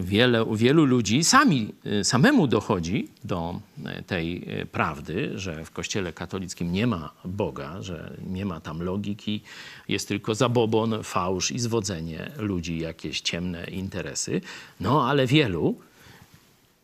wiele, 0.00 0.46
wielu 0.52 0.84
ludzi 0.84 1.24
sami, 1.24 1.72
y, 1.86 2.04
samemu 2.04 2.46
dochodzi 2.46 3.08
do 3.24 3.60
y, 3.98 4.02
tej 4.02 4.60
y, 4.60 4.66
prawdy, 4.66 5.38
że 5.38 5.64
w 5.64 5.70
Kościele 5.70 6.12
katolickim 6.12 6.72
nie 6.72 6.86
ma 6.86 7.10
Boga, 7.24 7.82
że 7.82 8.16
nie 8.26 8.44
ma 8.44 8.60
tam 8.60 8.82
logiki, 8.82 9.42
jest 9.88 10.08
tylko 10.08 10.34
zabobon, 10.34 11.02
fałsz 11.02 11.50
i 11.50 11.58
zwodzenie 11.58 12.30
ludzi, 12.38 12.78
jakieś 12.78 13.20
ciemne 13.20 13.64
interesy. 13.64 14.40
No 14.80 15.08
ale 15.08 15.26
wielu, 15.26 15.76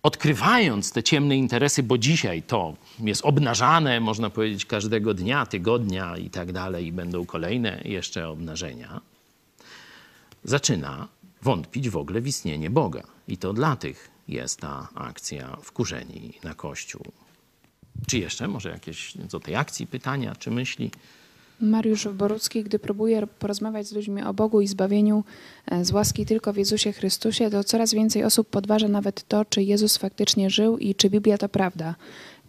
odkrywając 0.03 0.93
te 0.93 1.03
ciemne 1.03 1.37
interesy, 1.37 1.83
bo 1.83 1.99
dzisiaj 1.99 2.43
to 2.43 2.77
jest 3.01 3.25
obnażane, 3.25 4.01
można 4.01 4.31
powiedzieć, 4.31 4.67
każdego 4.67 5.15
dnia, 5.15 5.47
tygodnia 5.47 6.17
i 6.17 6.31
tak 6.31 6.53
dalej, 6.53 6.87
i 6.87 6.93
będą 6.93 7.27
kolejne 7.27 7.81
jeszcze 7.85 8.29
obnażenia, 8.29 9.01
zaczyna 10.45 11.09
wątpić 11.43 11.91
w 11.91 11.97
ogóle 11.97 12.21
w 12.21 12.27
istnienie 12.27 12.71
Boga. 12.71 13.03
I 13.29 13.39
to 13.39 13.53
dla 13.53 13.77
tych 13.77 14.11
jest 14.29 14.61
ta 14.61 14.89
akcja 14.95 15.57
wkurzeni 15.63 16.33
na 16.45 16.55
Kościół. 16.55 17.03
Czy 18.07 18.19
jeszcze 18.19 18.49
może 18.49 18.71
jakieś 18.71 19.17
do 19.17 19.41
tej 19.41 19.57
akcji 19.57 19.87
pytania 19.87 20.35
czy 20.37 20.51
myśli? 20.51 20.91
Mariusz 21.61 22.09
Borucki, 22.09 22.65
gdy 22.65 22.79
próbuje 22.79 23.27
porozmawiać 23.27 23.87
z 23.87 23.93
ludźmi 23.93 24.23
o 24.23 24.35
Bogu 24.35 24.61
i 24.61 24.67
zbawieniu 24.67 25.25
e, 25.67 25.85
z 25.85 25.91
łaski 25.91 26.27
tylko 26.27 26.53
w 26.53 26.57
Jezusie 26.57 26.93
Chrystusie, 26.93 27.51
to 27.51 27.65
coraz 27.65 27.95
więcej 27.95 28.25
osób 28.25 28.49
podważa 28.49 28.89
nawet 28.89 29.29
to, 29.29 29.45
czy 29.45 29.63
Jezus 29.63 29.97
faktycznie 29.97 30.51
żył 30.51 30.79
i 30.79 30.95
czy 30.95 31.11
Biblia 31.11 31.39
to 31.39 31.49
prawda. 31.49 31.95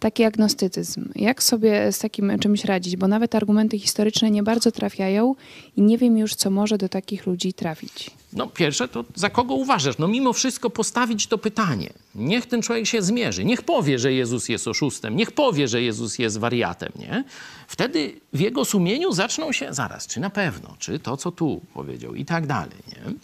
Taki 0.00 0.24
agnostycyzm. 0.24 1.08
Jak 1.14 1.42
sobie 1.42 1.92
z 1.92 1.98
takim 1.98 2.38
czymś 2.38 2.64
radzić? 2.64 2.96
Bo 2.96 3.08
nawet 3.08 3.34
argumenty 3.34 3.78
historyczne 3.78 4.30
nie 4.30 4.42
bardzo 4.42 4.72
trafiają 4.72 5.34
i 5.76 5.82
nie 5.82 5.98
wiem 5.98 6.18
już, 6.18 6.34
co 6.34 6.50
może 6.50 6.78
do 6.78 6.88
takich 6.88 7.26
ludzi 7.26 7.52
trafić. 7.52 8.10
No 8.34 8.46
pierwsze 8.46 8.88
to 8.88 9.04
za 9.14 9.30
kogo 9.30 9.54
uważasz? 9.54 9.98
No 9.98 10.08
mimo 10.08 10.32
wszystko 10.32 10.70
postawić 10.70 11.26
to 11.26 11.38
pytanie. 11.38 11.92
Niech 12.14 12.46
ten 12.46 12.62
człowiek 12.62 12.86
się 12.86 13.02
zmierzy. 13.02 13.44
Niech 13.44 13.62
powie, 13.62 13.98
że 13.98 14.12
Jezus 14.12 14.48
jest 14.48 14.68
oszustem. 14.68 15.16
Niech 15.16 15.32
powie, 15.32 15.68
że 15.68 15.82
Jezus 15.82 16.18
jest 16.18 16.38
wariatem, 16.38 16.92
nie? 16.98 17.24
Wtedy 17.68 18.20
w 18.32 18.40
jego 18.40 18.64
sumieniu 18.64 19.12
zaczną 19.12 19.52
się 19.52 19.74
zaraz, 19.74 20.06
czy 20.06 20.20
na 20.20 20.30
pewno, 20.30 20.76
czy 20.78 20.98
to, 20.98 21.16
co 21.16 21.32
tu 21.32 21.60
powiedział 21.74 22.14
i 22.14 22.24
tak 22.24 22.46
dalej, 22.46 22.78
nie? 22.88 23.14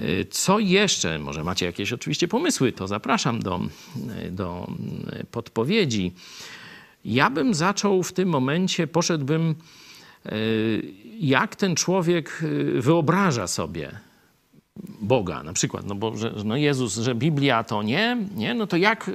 Y, 0.00 0.26
Co 0.30 0.58
jeszcze? 0.58 1.18
Może 1.18 1.44
macie 1.44 1.66
jakieś 1.66 1.92
oczywiście 1.92 2.28
pomysły, 2.28 2.72
to 2.72 2.88
zapraszam 2.88 3.40
do, 3.42 3.60
do 4.30 4.66
podpowiedzi. 5.30 6.12
Ja 7.04 7.30
bym 7.30 7.54
zaczął 7.54 8.02
w 8.02 8.12
tym 8.12 8.28
momencie, 8.28 8.86
poszedłbym, 8.86 9.54
y, 10.26 10.82
jak 11.20 11.56
ten 11.56 11.74
człowiek 11.74 12.40
y, 12.42 12.82
wyobraża 12.82 13.46
sobie 13.46 14.07
Boga, 15.00 15.42
na 15.42 15.52
przykład, 15.52 15.86
no 15.86 15.94
bo 15.94 16.16
że, 16.16 16.32
no 16.44 16.56
Jezus, 16.56 16.94
że 16.94 17.14
Biblia 17.14 17.64
to 17.64 17.82
nie, 17.82 18.16
nie, 18.34 18.54
no 18.54 18.66
to 18.66 18.76
jak, 18.76 19.10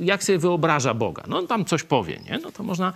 jak 0.00 0.24
sobie 0.24 0.38
wyobraża 0.38 0.94
Boga? 0.94 1.24
No 1.28 1.38
on 1.38 1.46
tam 1.46 1.64
coś 1.64 1.82
powie, 1.82 2.20
nie? 2.30 2.38
No 2.38 2.52
to 2.52 2.62
można, 2.62 2.92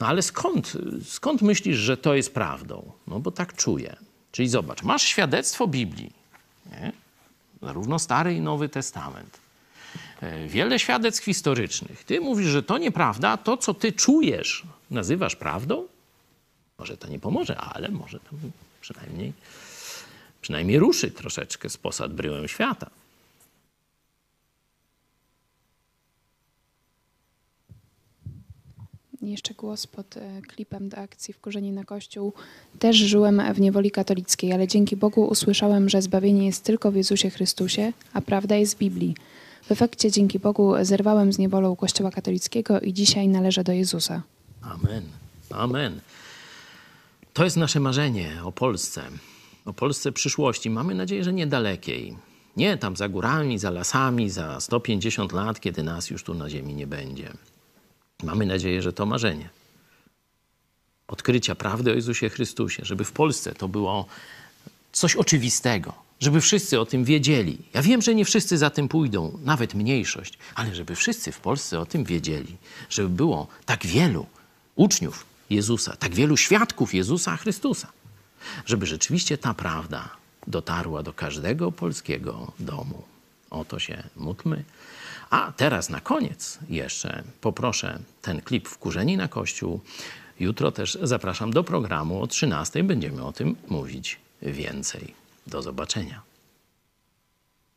no 0.00 0.06
ale 0.06 0.22
skąd, 0.22 0.72
skąd 1.04 1.42
myślisz, 1.42 1.76
że 1.76 1.96
to 1.96 2.14
jest 2.14 2.34
prawdą? 2.34 2.92
No 3.06 3.20
bo 3.20 3.30
tak 3.30 3.56
czuję. 3.56 3.96
Czyli 4.32 4.48
zobacz, 4.48 4.82
masz 4.82 5.02
świadectwo 5.02 5.66
Biblii, 5.66 6.12
nie? 6.70 6.92
zarówno 7.62 7.98
Stary 7.98 8.34
i 8.34 8.40
Nowy 8.40 8.68
Testament. 8.68 9.38
E, 10.20 10.48
Wiele 10.48 10.78
świadectw 10.78 11.24
historycznych. 11.24 12.04
Ty 12.04 12.20
mówisz, 12.20 12.46
że 12.46 12.62
to 12.62 12.78
nieprawda, 12.78 13.30
a 13.30 13.36
to, 13.36 13.56
co 13.56 13.74
ty 13.74 13.92
czujesz, 13.92 14.62
nazywasz 14.90 15.36
prawdą? 15.36 15.86
Może 16.78 16.96
to 16.96 17.08
nie 17.08 17.18
pomoże, 17.18 17.56
ale 17.56 17.88
może 17.88 18.20
to 18.20 18.30
przynajmniej, 18.80 19.32
przynajmniej 20.46 20.78
ruszy 20.78 21.10
troszeczkę 21.10 21.68
z 21.68 21.76
posad 21.76 22.14
bryłem 22.14 22.48
świata. 22.48 22.90
Jeszcze 29.22 29.54
głos 29.54 29.86
pod 29.86 30.16
e, 30.16 30.42
klipem 30.42 30.88
do 30.88 30.96
akcji 30.96 31.34
Wkurzeni 31.34 31.72
na 31.72 31.84
Kościół. 31.84 32.32
Też 32.78 32.96
żyłem 32.96 33.42
w 33.54 33.60
niewoli 33.60 33.90
katolickiej, 33.90 34.52
ale 34.52 34.68
dzięki 34.68 34.96
Bogu 34.96 35.24
usłyszałem, 35.24 35.88
że 35.88 36.02
zbawienie 36.02 36.46
jest 36.46 36.64
tylko 36.64 36.92
w 36.92 36.96
Jezusie 36.96 37.30
Chrystusie, 37.30 37.92
a 38.12 38.20
prawda 38.20 38.56
jest 38.56 38.74
w 38.74 38.78
Biblii. 38.78 39.14
W 39.62 39.72
efekcie 39.72 40.10
dzięki 40.10 40.38
Bogu 40.38 40.74
zerwałem 40.82 41.32
z 41.32 41.38
niewolą 41.38 41.76
Kościoła 41.76 42.10
katolickiego 42.10 42.80
i 42.80 42.92
dzisiaj 42.92 43.28
należę 43.28 43.64
do 43.64 43.72
Jezusa. 43.72 44.22
Amen. 44.62 45.02
Amen. 45.50 46.00
To 47.32 47.44
jest 47.44 47.56
nasze 47.56 47.80
marzenie 47.80 48.30
o 48.44 48.52
Polsce. 48.52 49.02
O 49.66 49.72
Polsce 49.72 50.12
przyszłości. 50.12 50.70
Mamy 50.70 50.94
nadzieję, 50.94 51.24
że 51.24 51.32
niedalekiej. 51.32 52.16
Nie 52.56 52.76
tam 52.76 52.96
za 52.96 53.08
górami, 53.08 53.58
za 53.58 53.70
lasami, 53.70 54.30
za 54.30 54.60
150 54.60 55.32
lat, 55.32 55.60
kiedy 55.60 55.82
nas 55.82 56.10
już 56.10 56.22
tu 56.22 56.34
na 56.34 56.50
ziemi 56.50 56.74
nie 56.74 56.86
będzie. 56.86 57.32
Mamy 58.22 58.46
nadzieję, 58.46 58.82
że 58.82 58.92
to 58.92 59.06
marzenie 59.06 59.48
odkrycia 61.08 61.54
prawdy 61.54 61.90
o 61.90 61.94
Jezusie 61.94 62.28
Chrystusie, 62.28 62.84
żeby 62.84 63.04
w 63.04 63.12
Polsce 63.12 63.54
to 63.54 63.68
było 63.68 64.06
coś 64.92 65.16
oczywistego, 65.16 65.92
żeby 66.20 66.40
wszyscy 66.40 66.80
o 66.80 66.86
tym 66.86 67.04
wiedzieli. 67.04 67.58
Ja 67.74 67.82
wiem, 67.82 68.02
że 68.02 68.14
nie 68.14 68.24
wszyscy 68.24 68.58
za 68.58 68.70
tym 68.70 68.88
pójdą, 68.88 69.38
nawet 69.44 69.74
mniejszość, 69.74 70.38
ale 70.54 70.74
żeby 70.74 70.94
wszyscy 70.94 71.32
w 71.32 71.40
Polsce 71.40 71.80
o 71.80 71.86
tym 71.86 72.04
wiedzieli, 72.04 72.56
żeby 72.90 73.08
było 73.08 73.46
tak 73.66 73.86
wielu 73.86 74.26
uczniów 74.76 75.26
Jezusa, 75.50 75.96
tak 75.96 76.14
wielu 76.14 76.36
świadków 76.36 76.94
Jezusa 76.94 77.36
Chrystusa, 77.36 77.92
żeby 78.66 78.86
rzeczywiście 78.86 79.38
ta 79.38 79.54
prawda 79.54 80.08
dotarła 80.46 81.02
do 81.02 81.12
każdego 81.12 81.72
polskiego 81.72 82.52
domu. 82.58 83.02
O 83.50 83.64
to 83.64 83.78
się 83.78 84.02
módlmy. 84.16 84.64
A 85.30 85.52
teraz 85.56 85.90
na 85.90 86.00
koniec 86.00 86.58
jeszcze 86.68 87.22
poproszę 87.40 87.98
ten 88.22 88.40
klip 88.42 88.68
Wkurzeni 88.68 89.16
na 89.16 89.28
Kościół. 89.28 89.80
Jutro 90.40 90.72
też 90.72 90.98
zapraszam 91.02 91.52
do 91.52 91.64
programu 91.64 92.22
o 92.22 92.26
13. 92.26 92.84
Będziemy 92.84 93.24
o 93.24 93.32
tym 93.32 93.56
mówić 93.68 94.18
więcej. 94.42 95.14
Do 95.46 95.62
zobaczenia. 95.62 96.20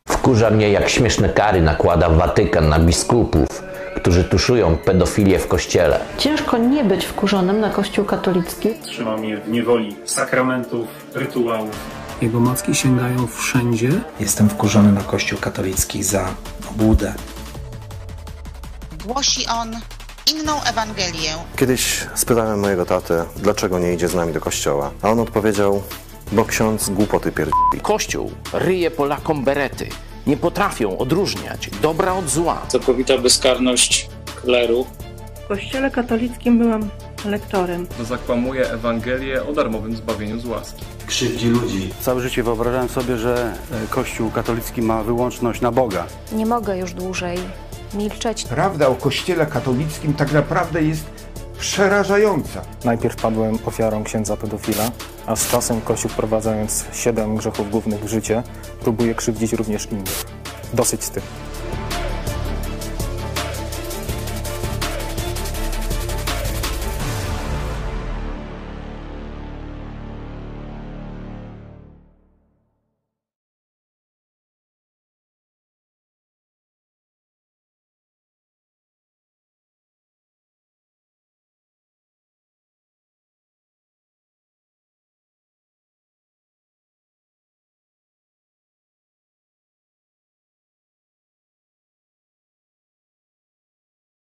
Wkurza 0.08 0.50
mnie, 0.50 0.70
jak 0.70 0.90
śmieszne 0.90 1.30
kary 1.30 1.62
nakłada 1.62 2.10
Watykan 2.10 2.70
na 2.70 2.80
biskupów, 2.80 3.64
którzy 4.02 4.24
tuszują 4.24 4.78
pedofilię 4.78 5.40
w 5.40 5.48
kościele. 5.48 6.00
Ciężko 6.18 6.58
nie 6.58 6.84
być 6.84 7.06
wkurzonym 7.06 7.60
na 7.60 7.70
Kościół 7.70 8.06
katolicki. 8.06 8.70
Trzyma 8.84 9.18
mnie 9.18 9.38
w 9.38 9.50
niewoli 9.50 9.96
sakramentów, 10.06 10.88
rytuałów. 11.16 11.70
Jego 12.22 12.40
macki 12.40 12.76
sięgają 12.76 13.28
wszędzie. 13.28 13.90
Jestem 14.20 14.50
wkurzony 14.50 14.92
na 14.92 15.02
Kościół 15.02 15.40
katolicki 15.40 16.04
za 16.04 16.28
obłudę. 16.72 17.14
Głosi 19.06 19.46
on 19.48 19.76
inną 20.34 20.64
Ewangelię. 20.64 21.34
Kiedyś 21.56 22.08
spytałem 22.16 22.60
mojego 22.60 22.86
tatę, 22.86 23.26
dlaczego 23.36 23.80
nie 23.80 23.94
idzie 23.94 24.08
z 24.08 24.16
nami 24.16 24.34
do 24.34 24.42
kościoła, 24.42 24.92
a 25.02 25.10
on 25.10 25.20
odpowiedział, 25.20 25.84
bo 26.32 26.46
ksiądz 26.46 26.90
głupoty 26.90 27.32
pierdzi. 27.32 27.54
Kościół 27.82 28.32
ryje 28.54 28.92
Polakom 28.92 29.44
berety. 29.44 29.90
Nie 30.28 30.38
potrafią 30.38 30.98
odróżniać 30.98 31.70
dobra 31.82 32.14
od 32.14 32.30
zła. 32.30 32.62
Całkowita 32.68 33.18
bezkarność 33.18 34.10
kleru. 34.42 34.86
W 35.46 35.48
kościele 35.48 35.92
katolickim 35.92 36.60
byłam 36.60 36.90
lektorem. 37.26 37.88
Zakłamuje 38.04 38.72
Ewangelię 38.72 39.44
o 39.46 39.54
darmowym 39.54 39.96
zbawieniu 39.96 40.40
z 40.40 40.46
łaski. 40.46 40.86
Krzywdzi 41.06 41.48
ludzi. 41.50 41.90
Całe 42.02 42.22
życie 42.22 42.44
wyobrażałem 42.44 42.90
sobie, 42.90 43.18
że 43.18 43.54
e, 43.72 43.88
Kościół 43.90 44.32
katolicki 44.32 44.82
ma 44.82 45.04
wyłączność 45.04 45.62
na 45.62 45.72
Boga. 45.72 46.06
Nie 46.32 46.46
mogę 46.46 46.78
już 46.78 46.94
dłużej 46.94 47.38
milczeć. 47.94 48.44
Prawda 48.44 48.88
o 48.88 48.96
Kościele 48.96 49.46
katolickim 49.46 50.14
tak 50.14 50.32
naprawdę 50.32 50.82
jest 50.84 51.19
przerażająca. 51.60 52.62
Najpierw 52.86 53.16
padłem 53.16 53.60
ofiarą 53.66 54.04
księdza 54.04 54.38
pedofila, 54.38 54.92
a 55.26 55.36
z 55.36 55.48
czasem 55.48 55.82
Kościół 55.82 56.12
wprowadzając 56.12 56.86
siedem 56.94 57.36
grzechów 57.36 57.72
głównych 57.72 58.04
w 58.04 58.08
życie, 58.08 58.44
próbuje 58.80 59.16
krzywdzić 59.16 59.54
również 59.54 59.86
innych. 59.92 60.26
Dosyć 60.74 61.04
z 61.04 61.10
tym. 61.10 61.24